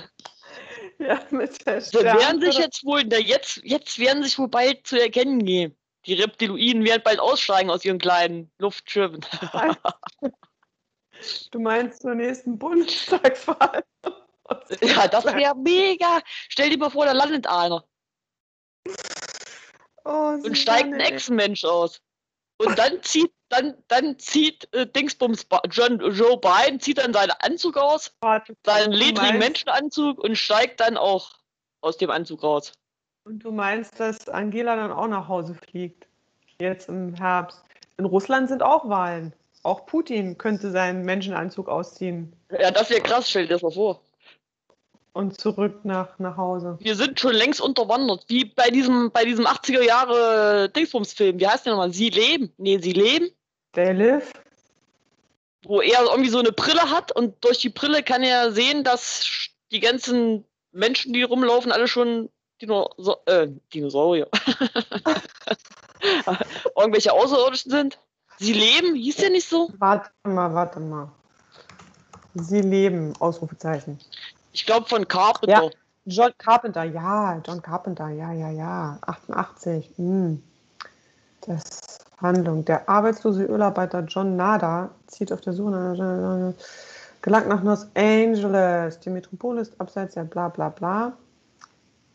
[1.07, 4.85] ja, mit der Sie werden sich jetzt wohl, na jetzt, jetzt werden sich wohl bald
[4.85, 5.75] zu erkennen geben.
[6.05, 9.25] Die Reptiloiden werden bald aussteigen aus ihren kleinen Luftschiffen.
[11.51, 13.83] Du meinst zur nächsten Bundestagswahl?
[14.81, 16.19] Ja, das wäre mega.
[16.49, 17.85] Stell dir mal vor, da landet einer
[20.03, 20.99] Oh, und steigt ein.
[20.99, 22.01] Ex-Mensch aus.
[22.65, 27.77] Und dann zieht, dann, dann zieht äh, Dingsbums John, Joe Biden zieht dann seinen Anzug
[27.77, 31.33] aus, Warte, seinen ledrigen Menschenanzug und steigt dann auch
[31.81, 32.73] aus dem Anzug raus.
[33.23, 36.07] Und du meinst, dass Angela dann auch nach Hause fliegt?
[36.59, 37.63] Jetzt im Herbst.
[37.97, 39.33] In Russland sind auch Wahlen.
[39.63, 44.01] Auch Putin könnte seinen Menschenanzug ausziehen Ja, das wäre krass, stell dir das mal vor.
[45.13, 46.77] Und zurück nach, nach Hause.
[46.79, 51.39] Wir sind schon längst unterwandert, wie bei diesem, bei diesem 80er Jahre Dingsbums-Film.
[51.39, 51.91] Wie heißt der nochmal?
[51.93, 52.53] Sie leben?
[52.57, 53.29] Nee, sie leben.
[53.73, 54.31] They live?
[55.63, 59.49] Wo er irgendwie so eine Brille hat und durch die Brille kann er sehen, dass
[59.71, 62.29] die ganzen Menschen, die rumlaufen, alle schon
[62.61, 64.27] Dinosa äh, Dinosaurier.
[66.75, 67.99] Irgendwelche Außerirdischen sind.
[68.37, 68.95] Sie leben?
[68.95, 69.69] Hieß der nicht so?
[69.77, 71.11] Warte mal, warte mal.
[72.33, 73.99] Sie leben, Ausrufezeichen.
[74.53, 75.63] Ich glaube von Carpenter.
[75.63, 75.69] Ja.
[76.05, 79.91] John Carpenter, ja, John Carpenter, ja, ja, ja, 88.
[79.97, 80.41] Hm.
[81.41, 82.65] Das Handlung.
[82.65, 86.55] Der arbeitslose Ölarbeiter John Nada zieht auf der Suche
[87.21, 88.99] gelangt nach Los Angeles.
[88.99, 91.13] Die Metropole ist abseits der bla bla bla.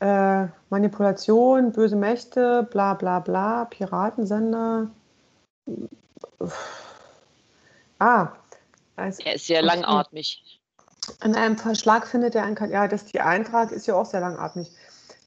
[0.00, 4.90] Äh, Manipulation, böse Mächte, bla bla bla, Piratensender.
[7.98, 8.28] Ah,
[8.96, 10.60] Er ist sehr langatmig.
[11.22, 14.70] In einem Verschlag findet er ein ja, das die Eintrag ist ja auch sehr langatmig.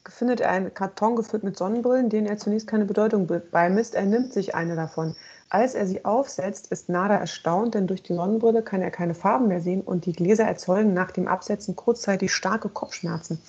[0.07, 3.93] Findet er einen Karton gefüllt mit Sonnenbrillen, denen er zunächst keine Bedeutung be- beimisst.
[3.95, 5.15] Er nimmt sich eine davon.
[5.49, 9.47] Als er sie aufsetzt, ist Nada erstaunt, denn durch die Sonnenbrille kann er keine Farben
[9.47, 13.41] mehr sehen und die Gläser erzeugen nach dem Absetzen kurzzeitig starke Kopfschmerzen.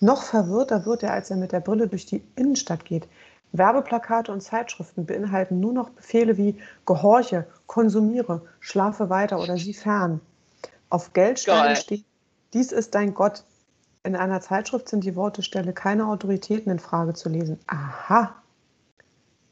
[0.00, 3.08] Noch verwirrter wird er, als er mit der Brille durch die Innenstadt geht.
[3.52, 10.20] Werbeplakate und Zeitschriften beinhalten nur noch Befehle wie Gehorche, konsumiere, schlafe weiter oder sieh fern.
[10.88, 11.76] Auf Geldsteinen Geil.
[11.76, 12.04] steht,
[12.54, 13.44] dies ist dein Gott.
[14.04, 17.58] In einer Zeitschrift sind die Worte Stelle keine Autoritäten in Frage zu lesen.
[17.66, 18.34] Aha.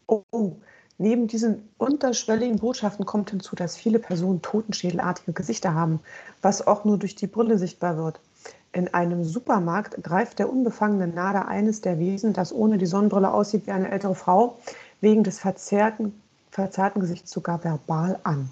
[0.06, 0.52] Oh, oh.
[0.96, 5.98] Neben diesen unterschwelligen Botschaften kommt hinzu, dass viele Personen totenschädelartige Gesichter haben,
[6.40, 8.20] was auch nur durch die Brille sichtbar wird.
[8.72, 13.66] In einem Supermarkt greift der unbefangene Nader eines der Wesen, das ohne die Sonnenbrille aussieht
[13.66, 14.58] wie eine ältere Frau,
[15.00, 16.20] wegen des verzerrten,
[16.50, 18.50] verzerrten Gesichts sogar verbal an.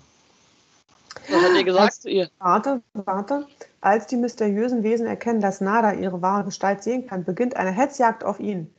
[1.29, 2.31] Was hat er gesagt zu ihr?
[2.39, 3.47] Warte, warte.
[3.81, 8.25] Als die mysteriösen Wesen erkennen, dass Nada ihre wahre Gestalt sehen kann, beginnt eine Hetzjagd
[8.25, 8.73] auf ihn.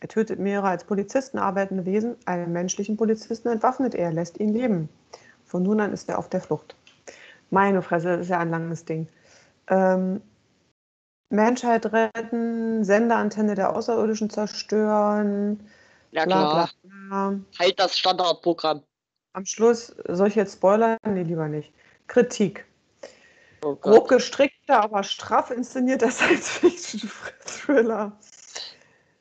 [0.00, 4.88] Er tötet mehrere als Polizisten arbeitende Wesen, einen menschlichen Polizisten entwaffnet er, lässt ihn leben.
[5.44, 6.74] Von nun an ist er auf der Flucht.
[7.50, 9.08] Meine Fresse, das ist ja ein langes Ding.
[9.66, 10.22] Ähm,
[11.28, 15.60] Menschheit retten, Senderantenne der Außerirdischen zerstören,
[16.12, 16.70] Ja bla klar.
[16.82, 17.40] bla bla.
[17.58, 18.82] Halt das Standardprogramm.
[19.32, 20.96] Am Schluss, soll ich jetzt spoilern?
[21.06, 21.72] Nee, lieber nicht.
[22.10, 22.66] Kritik.
[23.62, 23.76] Oh.
[23.76, 28.12] Grob gestrickter, aber straff inszenierter Science-Fiction-Thriller.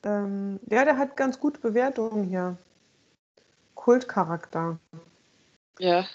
[0.02, 2.58] Ähm, ja, der hat ganz gute Bewertungen hier.
[3.76, 4.80] Kultcharakter.
[5.78, 6.08] Ja.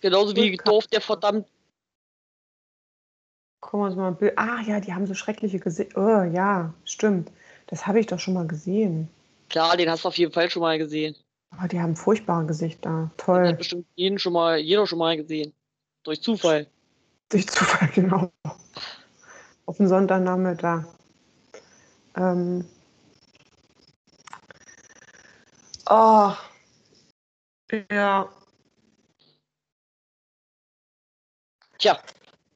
[0.00, 1.46] Genauso wie doof der verdammt.
[3.60, 4.36] Gucken wir uns mal ein Bild.
[4.36, 6.00] Ah ja, die haben so schreckliche Gesichter.
[6.00, 7.30] Oh, ja, stimmt.
[7.68, 9.08] Das habe ich doch schon mal gesehen.
[9.50, 11.14] Klar, den hast du auf jeden Fall schon mal gesehen.
[11.56, 12.90] Aber die haben furchtbare Gesichter.
[12.90, 13.54] Den hat Toll.
[13.54, 15.54] bestimmt jeden schon mal, jeder schon mal gesehen.
[16.08, 16.66] Durch Zufall.
[17.28, 18.32] Durch Zufall, genau.
[19.66, 20.86] Auf dem Sonntagnachmittag.
[22.16, 22.66] Ähm.
[25.90, 26.32] Oh.
[27.90, 28.32] Ja.
[31.76, 32.02] Tja,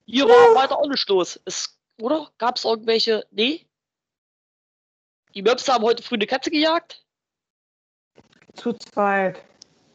[0.06, 1.38] hier war weiter auch nicht los.
[1.44, 2.32] Es, oder?
[2.38, 3.26] Gab es irgendwelche.
[3.32, 3.68] Nee?
[5.34, 7.04] Die Möpse haben heute früh eine Katze gejagt?
[8.54, 9.44] Zu zweit.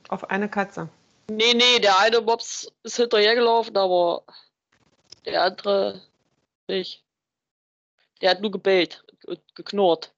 [0.10, 0.92] Auf eine Katze.
[1.30, 4.24] Nee, nee, der eine Mops ist hinterhergelaufen, aber
[5.26, 6.02] der andere
[6.68, 7.04] nicht.
[8.22, 10.14] Der hat nur gebellt und geknurrt.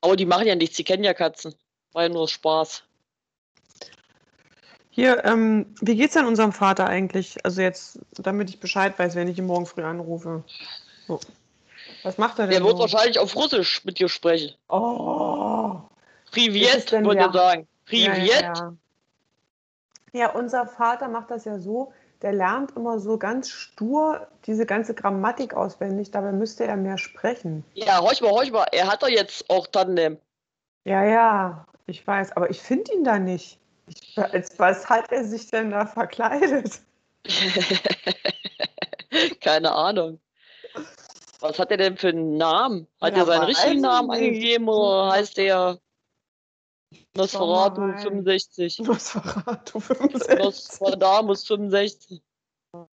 [0.00, 1.54] Aber die machen ja nichts, die kennen ja Katzen.
[1.92, 2.82] War ja nur Spaß.
[4.90, 7.44] Hier, ähm, wie geht's denn unserem Vater eigentlich?
[7.44, 10.44] Also jetzt, damit ich Bescheid weiß, wenn ich ihn morgen früh anrufe.
[11.06, 11.20] So.
[12.02, 12.58] Was macht er denn?
[12.58, 12.82] Der wird so?
[12.82, 14.54] wahrscheinlich auf Russisch mit dir sprechen.
[14.68, 15.80] Oh.
[16.30, 17.68] Privet, würde ich sagen.
[17.86, 18.18] Privet?
[18.18, 18.52] ja, ja.
[18.54, 18.76] ja,
[20.34, 25.54] unser Vater macht das ja so, der lernt immer so ganz stur diese ganze Grammatik
[25.54, 27.64] auswendig, dabei müsste er mehr sprechen.
[27.74, 28.66] Ja, horch mal, horch mal.
[28.72, 30.18] Er hat doch jetzt auch Tandem.
[30.84, 33.58] Ja, ja, ich weiß, aber ich finde ihn da nicht.
[33.88, 36.80] Ich, als was hat er sich denn da verkleidet?
[39.40, 40.20] Keine Ahnung.
[41.40, 42.86] Was hat er denn für einen Namen?
[43.02, 44.18] Hat Ja, er seinen richtigen ich Namen nicht.
[44.18, 45.78] angegeben oder heißt er
[47.16, 47.98] Nosferatu rein.
[47.98, 48.78] 65?
[48.80, 50.38] Nosferatu 65.
[50.38, 52.22] Nostradamus 65.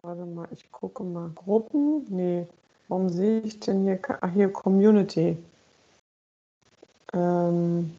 [0.01, 1.31] Warte mal, ich gucke mal.
[1.35, 2.05] Gruppen?
[2.09, 2.47] Nee.
[2.87, 3.99] Warum sehe ich denn hier?
[4.21, 5.37] Ach, hier Community.
[7.13, 7.95] Ähm,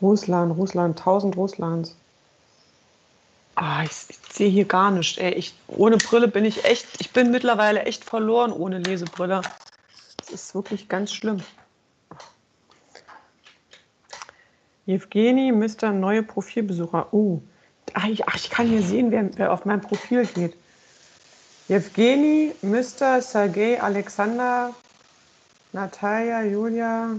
[0.00, 1.96] Russland, Russland, 1000 Russlands.
[3.54, 5.18] Ah, ich, ich sehe hier gar nichts.
[5.18, 9.42] Ey, ich, ohne Brille bin ich echt, ich bin mittlerweile echt verloren ohne Lesebrille.
[10.16, 11.42] Das ist wirklich ganz schlimm.
[14.86, 15.92] Evgeni, Mr.
[15.92, 17.12] Neue Profilbesucher.
[17.12, 17.40] Oh,
[18.08, 20.54] ich, ach, ich kann hier sehen, wer, wer auf mein Profil geht.
[21.68, 23.22] Evgeni, Mr.
[23.22, 24.74] Sergei, Alexander,
[25.72, 27.10] Natalia, Julia,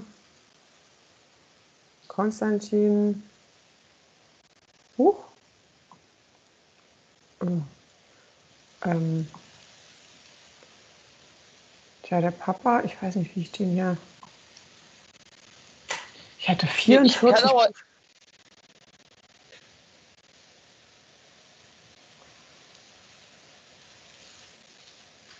[2.07, 3.23] Konstantin.
[4.97, 5.23] Huch.
[7.39, 7.61] Oh.
[8.85, 9.27] Ähm.
[12.03, 13.97] Tja, der Papa, ich weiß nicht, wie ich den hier.
[16.43, 17.25] Ich hatte 44.
[17.25, 17.75] Ich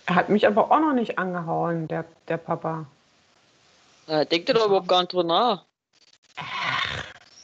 [0.06, 2.86] Er hat mich aber auch noch nicht angehauen, der, der Papa.
[4.06, 5.64] äh, denkt ihr doch überhaupt gar nicht drüber nach.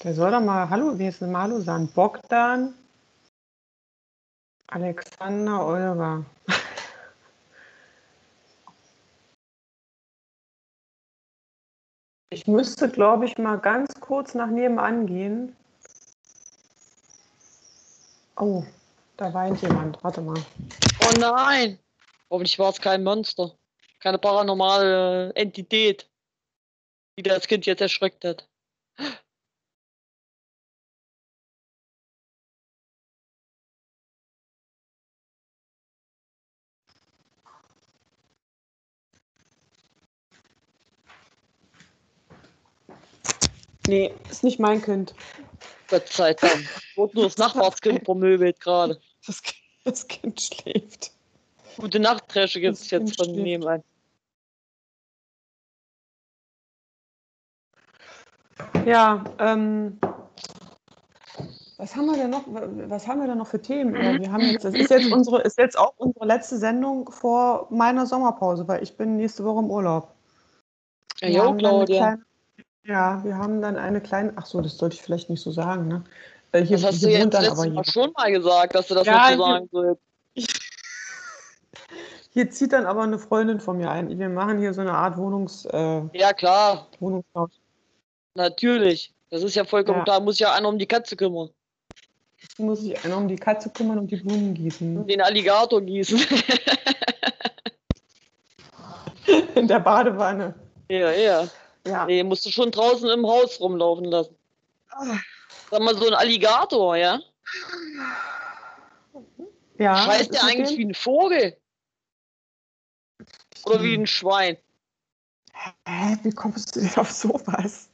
[0.02, 1.86] Der soll doch mal Hallo, wie ist denn mal Hallo sagen?
[1.92, 2.74] Bogdan,
[4.68, 6.24] Alexander, Olga.
[12.32, 15.56] Ich müsste, glaube ich, mal ganz kurz nach nebenan gehen.
[18.36, 18.64] Oh,
[19.16, 20.02] da weint jemand.
[20.02, 20.40] Warte mal.
[21.00, 21.78] Oh nein!
[22.30, 23.52] Hoffentlich war es kein Monster.
[23.98, 26.08] Keine paranormale Entität,
[27.18, 28.49] die das Kind jetzt erschreckt hat.
[43.86, 45.14] Nee, ist nicht mein Kind.
[45.88, 46.68] Gott sei Dank.
[46.96, 49.00] Wurde nur das Nachbarskind vermöbelt gerade.
[49.26, 49.42] Das,
[49.84, 51.12] das Kind schläft.
[51.76, 53.82] Gute Nachtdresche gibt es jetzt Kind von nebenan.
[58.84, 59.98] Ja, ähm,
[61.76, 62.44] was haben wir denn noch?
[62.46, 63.94] Was haben wir denn noch für Themen?
[64.20, 68.06] Wir haben jetzt, das ist jetzt unsere, ist jetzt auch unsere letzte Sendung vor meiner
[68.06, 70.14] Sommerpause, weil ich bin nächste Woche im Urlaub.
[71.20, 71.98] Ja, jo, Claudia.
[71.98, 72.22] kleine-
[72.84, 75.88] ja, wir haben dann eine kleine, ach so, das sollte ich vielleicht nicht so sagen,
[75.88, 76.04] ne?
[76.52, 79.06] Äh, Hier, Das hast hier du jetzt letztes Mal schon mal gesagt, dass du das
[79.06, 80.02] Ja, nicht so sagen sollst.
[82.32, 84.16] Hier zieht dann aber eine Freundin von mir ein.
[84.16, 86.86] Wir machen hier so eine Art Wohnungs, äh, Ja, klar.
[87.00, 87.50] Wohnungshaus.
[88.34, 89.12] Natürlich.
[89.30, 90.04] Das ist ja vollkommen Ja.
[90.04, 90.20] klar.
[90.20, 91.50] Muss ja einer um die Katze kümmern.
[92.56, 95.06] Muss sich einer um die Katze kümmern und die Blumen Um gießen.
[95.08, 96.20] den Alligator gießen.
[99.56, 100.54] In der Badewanne.
[100.88, 101.48] ja, ja.
[101.86, 102.06] Ja.
[102.06, 104.36] Nee, musst du schon draußen im Haus rumlaufen lassen.
[105.70, 107.20] Sag mal, so ein Alligator, ja?
[109.78, 111.56] ja Scheißt der eigentlich wie ein Vogel?
[113.64, 114.56] Oder wie ein Schwein?
[115.52, 117.90] Hä, wie kommst du denn auf sowas?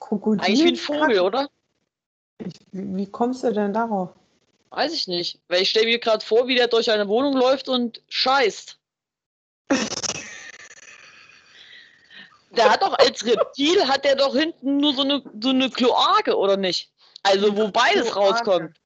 [0.00, 0.44] Krokodil?
[0.44, 1.48] Eigentlich wie ein Vogel, oder?
[2.38, 4.10] Ich, wie kommst du denn darauf?
[4.70, 5.40] Weiß ich nicht.
[5.48, 8.77] Weil ich stelle mir gerade vor, wie der durch eine Wohnung läuft und scheißt.
[12.50, 16.36] Der hat doch als Reptil, hat der doch hinten nur so eine, so eine Kloake,
[16.36, 16.90] oder nicht?
[17.22, 18.18] Also wo beides Kloake.
[18.34, 18.76] rauskommt.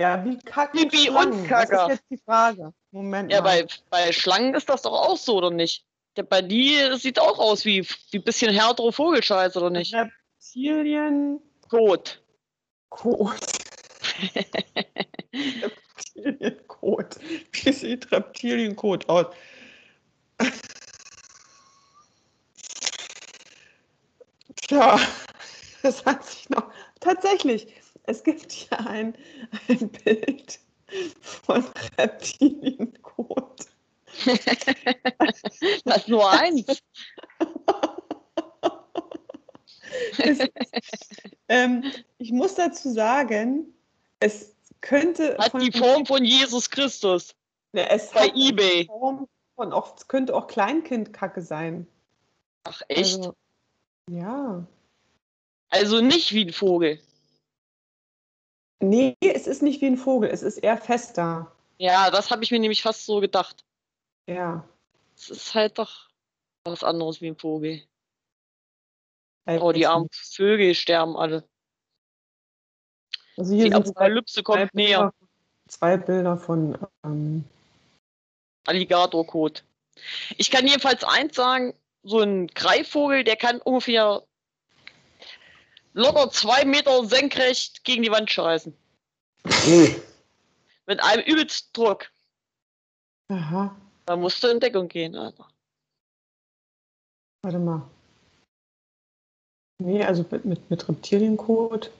[0.00, 1.32] Ja, wie Kacke Pipi Schlangen?
[1.42, 2.72] und Das ist jetzt die Frage.
[2.90, 3.64] Moment Ja, mal.
[3.64, 5.84] bei, bei Schlangen ist das doch auch so, oder nicht?
[6.16, 9.94] Der bei dir das sieht auch aus wie, wie ein bisschen härtere Vogelscheiß, oder nicht?
[9.94, 12.22] Reptilien, Kot.
[12.90, 13.40] Kot.
[15.34, 17.16] Reptilienkot.
[17.52, 19.26] Wie sieht Reptilienkot aus?
[24.66, 24.98] Tja,
[25.82, 26.70] das hat sich noch.
[27.00, 27.68] Tatsächlich,
[28.04, 29.16] es gibt hier ein,
[29.68, 30.58] ein Bild
[31.20, 31.64] von
[31.98, 33.66] Reptilienkot.
[35.84, 36.66] Das ist nur eins.
[40.18, 40.38] Es,
[41.48, 41.84] ähm,
[42.18, 43.72] ich muss dazu sagen,
[44.20, 45.38] es könnte.
[45.38, 47.34] Hat die Form von Jesus Christus
[47.76, 48.86] Ne, es bei Ebay.
[48.86, 51.86] Form von auch, es könnte auch Kleinkindkacke sein.
[52.64, 53.16] Ach echt?
[53.16, 53.34] Also,
[54.10, 54.66] ja.
[55.68, 57.00] Also nicht wie ein Vogel.
[58.80, 61.52] Nee, es ist nicht wie ein Vogel, es ist eher fester.
[61.78, 63.64] Ja, das habe ich mir nämlich fast so gedacht.
[64.26, 64.66] Ja.
[65.16, 66.08] Es ist halt doch
[66.64, 67.82] was anderes wie ein Vogel.
[69.46, 71.48] Äh, Oh, die armen Vögel sterben alle.
[73.36, 75.12] Also hier Die Apokalypse kommt näher.
[75.12, 75.14] Bilder,
[75.68, 76.78] zwei Bilder von.
[77.04, 77.44] Ähm,
[78.66, 79.62] Alligatorkot.
[80.36, 81.74] Ich kann jedenfalls eins sagen,
[82.06, 84.22] so ein Greifvogel, der kann ungefähr
[85.92, 88.76] locker zwei Meter senkrecht gegen die Wand scheißen.
[90.86, 92.10] Mit einem übelsten Druck.
[93.28, 93.76] Aha,
[94.06, 95.48] Da musst du in Deckung gehen, Alter.
[97.42, 97.82] warte mal.
[99.78, 101.90] Nee, also mit, mit, mit Reptiliencode.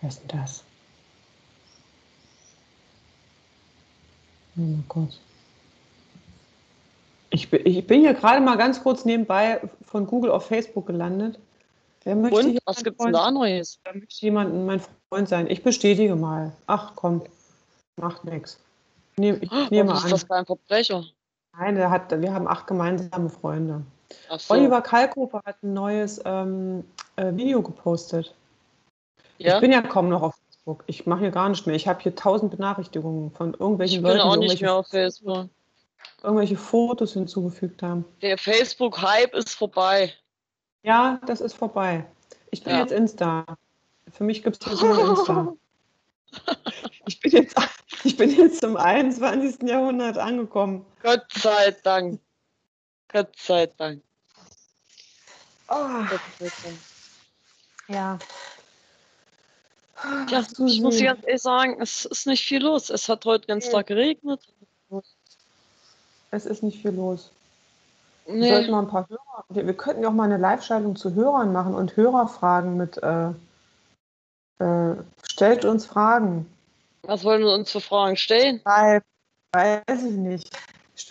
[0.00, 0.64] Wer ist denn das?
[4.56, 5.18] Oh mein Gott.
[7.32, 11.38] Ich bin, ich bin hier gerade mal ganz kurz nebenbei von Google auf Facebook gelandet.
[12.04, 13.80] Wer möchte Und, was Freund denn da Neues?
[13.84, 15.48] Da möchte jemand mein Freund sein.
[15.48, 16.52] Ich bestätige mal.
[16.66, 17.22] Ach komm,
[17.96, 18.60] macht nichts.
[19.16, 20.10] Nehm, ich nehme Warum ist an.
[20.10, 21.04] das kein Verbrecher?
[21.58, 23.82] Nein, der hat, wir haben acht gemeinsame Freunde.
[24.38, 24.54] So.
[24.54, 26.84] Oliver Kalkofer hat ein neues ähm,
[27.16, 28.34] äh, Video gepostet.
[29.38, 29.54] ja?
[29.54, 30.84] Ich bin ja kaum noch auf Facebook.
[30.86, 31.76] Ich mache hier gar nicht mehr.
[31.76, 34.74] Ich habe hier tausend Benachrichtigungen von irgendwelchen ich bin Leuten, auch die nicht irgendwelche, mehr
[34.74, 35.48] auf Facebook.
[36.24, 38.04] Irgendwelche Fotos hinzugefügt haben.
[38.20, 40.12] Der Facebook-Hype ist vorbei.
[40.82, 42.04] Ja, das ist vorbei.
[42.50, 42.80] Ich bin Ja.
[42.80, 43.44] jetzt Insta.
[44.10, 45.52] Für mich gibt es nur Insta.
[47.04, 47.56] Ich bin, jetzt,
[48.04, 49.68] ich bin jetzt im 21.
[49.68, 50.86] Jahrhundert angekommen.
[51.02, 52.20] Gott sei Dank.
[53.08, 54.02] Gott sei Dank.
[55.68, 55.74] Oh,
[56.08, 56.78] Gott sei Dank.
[57.88, 58.18] ja.
[60.30, 62.88] Ja, ich muss ganz ehrlich sagen, es ist nicht viel los.
[62.88, 64.40] Es hat heute ganz Tag geregnet.
[66.32, 67.30] Es ist nicht viel los.
[68.26, 68.48] Wir Nee.
[68.50, 69.44] sollten mal ein paar Hörer.
[69.50, 72.96] Wir, wir könnten ja auch mal eine Live-Schaltung zu Hörern machen und Hörerfragen mit.
[73.02, 73.28] Äh,
[74.58, 76.46] äh, stellt uns Fragen.
[77.02, 78.60] Was wollen wir uns für Fragen stellen?
[78.64, 79.02] Live.
[79.54, 80.56] Weiß ich nicht.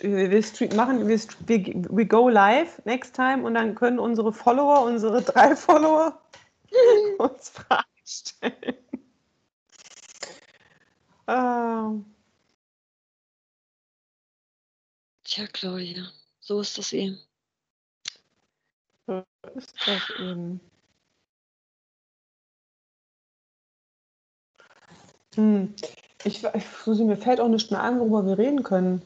[0.00, 4.32] Wir, wir stream- machen, wir, wir, we go live next time und dann können unsere
[4.32, 6.18] Follower, unsere drei Follower,
[7.18, 8.76] uns Fragen stellen.
[11.28, 12.04] Ähm,
[15.32, 17.18] Tja, Claudia, so ist das eben.
[19.06, 19.24] so
[19.54, 20.60] ist das eben.
[25.36, 25.74] Hm.
[26.24, 26.46] Ich,
[26.84, 29.00] Susi, mir fällt auch nicht mehr ein, worüber wir reden können.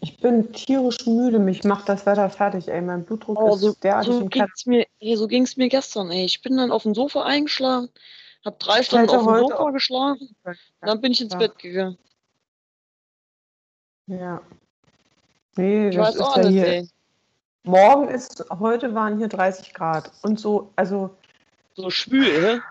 [0.00, 2.80] Ich bin tierisch müde, mich macht das Wetter fertig, ey.
[2.82, 6.10] Mein Blutdruck Oh, ist so, derartig so im ging's mir, ey, so ging's mir gestern,
[6.10, 6.24] ey.
[6.24, 7.88] Ich bin dann auf dem Sofa eingeschlafen,
[8.44, 10.34] hab drei Stunden auf dem Sofa geschlafen,
[10.80, 11.38] dann bin ich ins Ja.
[11.38, 11.98] Bett gegangen.
[14.08, 14.42] Ja.
[15.56, 16.88] Nee, Ich das ist auch ja nicht, hier.
[17.64, 20.10] Morgen ist, heute waren hier 30 Grad.
[20.22, 21.10] Und so, also,
[21.74, 22.62] So schwül, ne?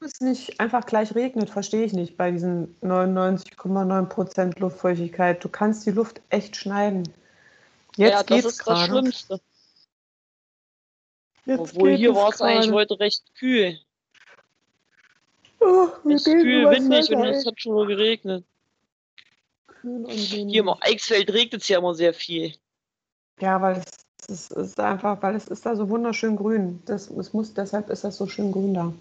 [0.00, 5.42] es nicht einfach gleich regnet, verstehe ich nicht bei diesen 99,9% Luftfeuchtigkeit.
[5.42, 7.02] Du kannst die Luft echt schneiden.
[7.96, 8.84] Jetzt ja, das ist das gerade.
[8.86, 9.40] Schlimmste.
[11.46, 13.78] Jetzt Obwohl hier war es eigentlich heute recht kühl.
[15.60, 18.44] Oh, Es ist kühl, windig und es hat schon mal geregnet.
[19.88, 20.52] Kühl und windig.
[20.52, 22.54] Hier im Eichsfeld regnet es ja immer sehr viel.
[23.40, 23.86] Ja, weil es,
[24.28, 26.82] es ist einfach, weil es ist da so wunderschön grün.
[26.86, 28.92] Das, es muss, deshalb ist das so schön grün da.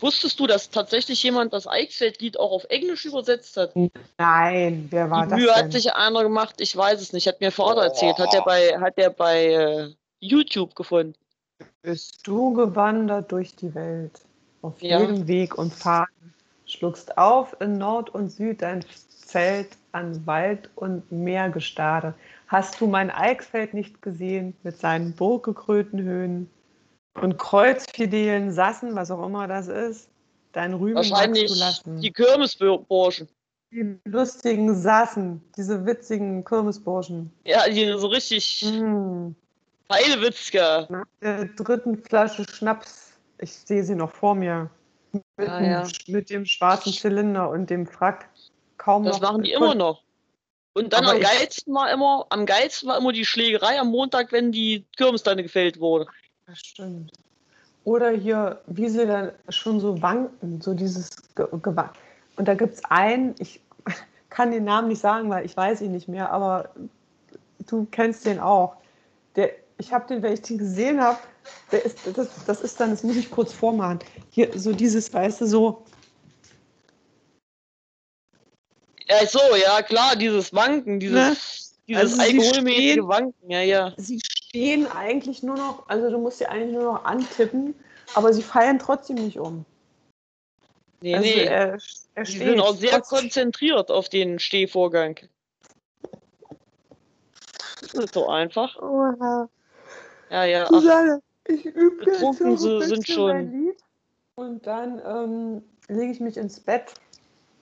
[0.00, 3.72] Wusstest du, dass tatsächlich jemand das Eichsfeld-Lied auch auf Englisch übersetzt hat?
[4.18, 5.64] Nein, wer war Die das Mühe denn?
[5.64, 7.28] hat sich einer gemacht, ich weiß es nicht.
[7.28, 8.18] Hat mir Vater erzählt.
[8.18, 11.14] Hat er bei, hat er bei äh, YouTube gefunden.
[11.82, 14.20] Bist du gewandert durch die Welt,
[14.62, 15.00] auf Ja.
[15.00, 16.08] jedem Weg und Pfad,
[16.66, 18.84] schluckst auf in Nord und Süd dein
[19.24, 22.14] Zelt an Wald und Meergestade.
[22.48, 26.50] Hast du mein Eichsfeld nicht gesehen mit seinen burggekrönten Höhen
[27.14, 30.08] und kreuzfidelen Sassen, was auch immer das ist?
[30.52, 32.00] Dein Rühmen magst Wahrscheinlich du lassen.
[32.00, 33.28] die Kirmesburschen.
[33.70, 37.32] Die lustigen Sassen, diese witzigen Kirmesburschen.
[37.46, 39.34] Ja, die so richtig Mm.
[39.90, 40.86] Heilewitzka.
[40.90, 44.70] Nach der dritten Flasche Schnaps, ich sehe sie noch vor mir,
[45.12, 45.86] mit, dem, ja.
[46.06, 48.28] mit dem schwarzen Zylinder und dem Frack.
[48.82, 50.02] Kaum Das noch machen die immer noch.
[50.74, 54.32] Und dann Aber am geilsten war immer, am geilsten war immer die Schlägerei am Montag,
[54.32, 56.06] wenn die Kirmessteine gefällt wurde.
[56.46, 57.12] Das stimmt.
[57.84, 61.92] Oder hier, wie sie dann schon so wanken, so dieses Ge Gewa
[62.36, 63.60] Und da gibt es einen, ich
[64.30, 66.70] kann den Namen nicht sagen, weil ich weiß ihn nicht mehr, aber
[67.66, 68.76] du kennst den auch.
[69.36, 71.18] Der, ich habe den, wenn ich den gesehen habe,
[71.70, 74.00] der ist, das, das ist dann, das muss ich kurz vormachen.
[74.30, 75.84] Hier, so dieses, weißt du, so,
[79.08, 81.36] Ja, so, ja klar, dieses Wanken, dieses, Ne?
[81.88, 83.92] dieses Also sie alkoholmäßige stehen- Wanken, ja, ja.
[83.96, 87.74] sie stehen eigentlich nur noch, also du musst sie eigentlich nur noch antippen,
[88.14, 89.64] aber sie fallen trotzdem nicht um.
[91.00, 91.44] Nee, also nee.
[91.44, 91.78] er,
[92.14, 92.38] er steht.
[92.46, 93.18] sind auch sehr trotzdem.
[93.18, 95.18] konzentriert auf den Stehvorgang.
[97.80, 98.76] Das ist so einfach.
[98.80, 99.48] Oha.
[100.30, 100.68] Ja, ja.
[100.72, 103.76] Ach, ich übe jetzt sie- sind schon- mein Lied
[104.36, 106.94] und dann ähm, lege ich mich ins Bett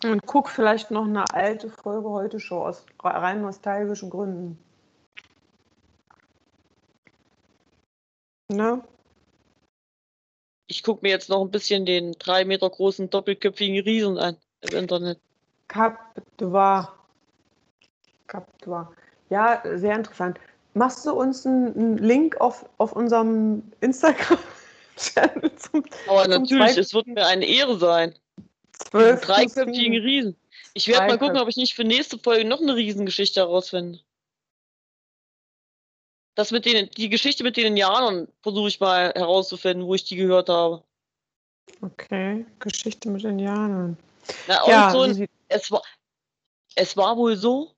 [0.04, 4.58] und gucke vielleicht noch eine alte Folge heute Show aus rein nostalgischen Gründen.
[8.48, 8.82] Ne?
[10.66, 14.76] Ich gucke mir jetzt noch ein bisschen den drei Meter großen doppelköpfigen Riesen an im
[14.76, 15.20] Internet.
[15.68, 15.98] Cap
[16.38, 16.88] d'Ivoire.
[18.26, 18.88] Cap d'Ivoire.
[19.28, 20.38] Ja, sehr interessant.
[20.74, 26.94] Machst du uns einen, Link auf, auf unserem Instagram-Channel zum Aber Zum natürlich, zweiten- es
[26.94, 28.14] wird mir eine Ehre sein.
[28.92, 30.36] Diesen 12 dreiköpfigen Riesen.
[30.74, 34.00] Ich werde mal gucken, ob ich nicht für nächste Folge noch eine Riesengeschichte herausfinde.
[36.34, 40.16] Das mit den, die Geschichte mit den Indianern versuche ich mal herauszufinden, wo ich die
[40.16, 40.84] gehört habe.
[41.82, 43.96] Okay, Geschichte mit Indianern.
[44.46, 45.82] Na, Ja, so ein, es, war,
[46.76, 47.74] es war wohl so,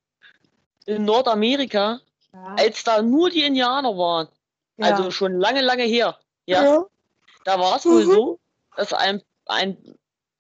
[0.87, 2.01] in Nordamerika,
[2.33, 4.29] ja, als da nur die Indianer waren,
[4.77, 4.87] ja.
[4.87, 6.87] also schon lange, lange her, ja, ja.
[7.45, 8.11] da war es wohl Mhm.
[8.11, 8.41] so,
[8.77, 9.77] dass ein, ein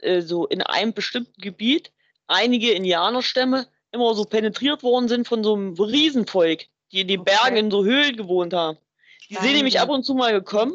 [0.02, 1.92] äh, so in einem bestimmten Gebiet
[2.26, 7.36] einige Indianerstämme immer so penetriert worden sind von so einem Riesenvolk, die in den Okay.
[7.36, 8.78] Bergen in so Höhlen gewohnt haben.
[9.28, 10.74] Die sind nämlich ab und zu mal gekommen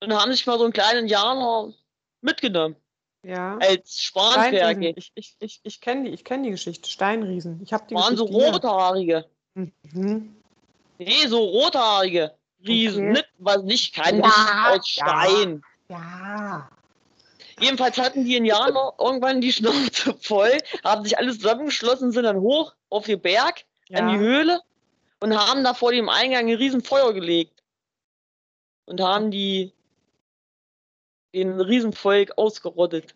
[0.00, 1.72] und haben sich mal so einen kleinen Indianer
[2.20, 2.76] mitgenommen
[3.22, 3.56] ja.
[3.58, 4.00] als.
[4.00, 4.94] Spanferkel.
[4.96, 6.88] Ich, ich, ich, ich kenne die, ich kenn die Geschichte.
[6.88, 7.60] Steinriesen.
[7.62, 8.54] Ich habe die Waren so Geschichte hier.
[8.54, 9.26] rothaarige.
[9.54, 10.36] Mhm.
[10.98, 12.34] Nee, so rothaarige
[12.66, 13.10] Riesen.
[13.10, 13.12] Okay.
[13.12, 15.06] Nicht, was nicht, kein Ja, aus ja.
[15.26, 15.62] Stein.
[15.88, 16.70] Ja.
[17.60, 22.74] Jedenfalls hatten die Indianer irgendwann die Schnauze voll, haben sich alle zusammengeschlossen, sind dann hoch
[22.90, 24.20] auf den Berg, an die ja.
[24.20, 24.60] Höhle
[25.20, 27.62] und haben da vor dem Eingang ein riesen Feuer gelegt.
[28.86, 29.72] Und haben die
[31.34, 33.14] den Riesenvolk ausgerottet.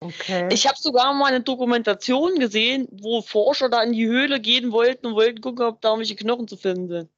[0.00, 0.48] Okay.
[0.52, 5.06] Ich habe sogar mal eine Dokumentation gesehen, wo Forscher da in die Höhle gehen wollten
[5.06, 7.10] und wollten gucken, ob da irgendwelche Knochen zu finden sind.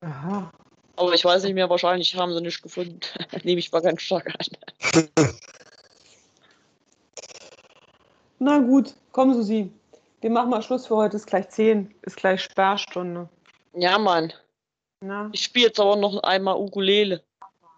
[0.00, 0.52] Aha.
[0.96, 3.00] Aber ich weiß nicht mehr, wahrscheinlich haben sie nicht gefunden.
[3.42, 5.06] Nehme ich mal ganz stark an.
[8.38, 9.72] Na gut, komm Susi.
[10.20, 11.16] Wir machen mal Schluss für heute.
[11.16, 11.94] Ist gleich 10.
[12.02, 13.28] Ist gleich Sperrstunde.
[13.74, 14.32] Ja, Mann.
[15.00, 15.28] Na?
[15.32, 17.22] Ich spiele jetzt aber noch einmal Ukulele.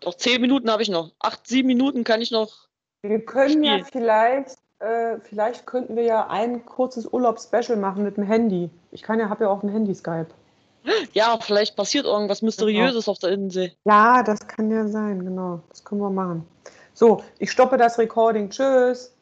[0.00, 1.10] Doch zehn Minuten habe ich noch.
[1.18, 2.68] Acht, sieben Minuten kann ich noch.
[3.02, 3.86] Wir können ja Spiel.
[3.92, 8.70] vielleicht, äh, vielleicht könnten wir ja ein kurzes Urlaubs-Special machen mit dem Handy.
[8.92, 10.28] Ich kann ja, habe ja auch ein Handy Skype.
[11.12, 13.72] Ja, vielleicht passiert irgendwas Mysteriöses auf der Insel.
[13.84, 15.60] Ja, das kann ja sein, genau.
[15.68, 16.46] Das können wir machen.
[16.94, 18.48] So, ich stoppe das Recording.
[18.48, 19.12] Tschüss.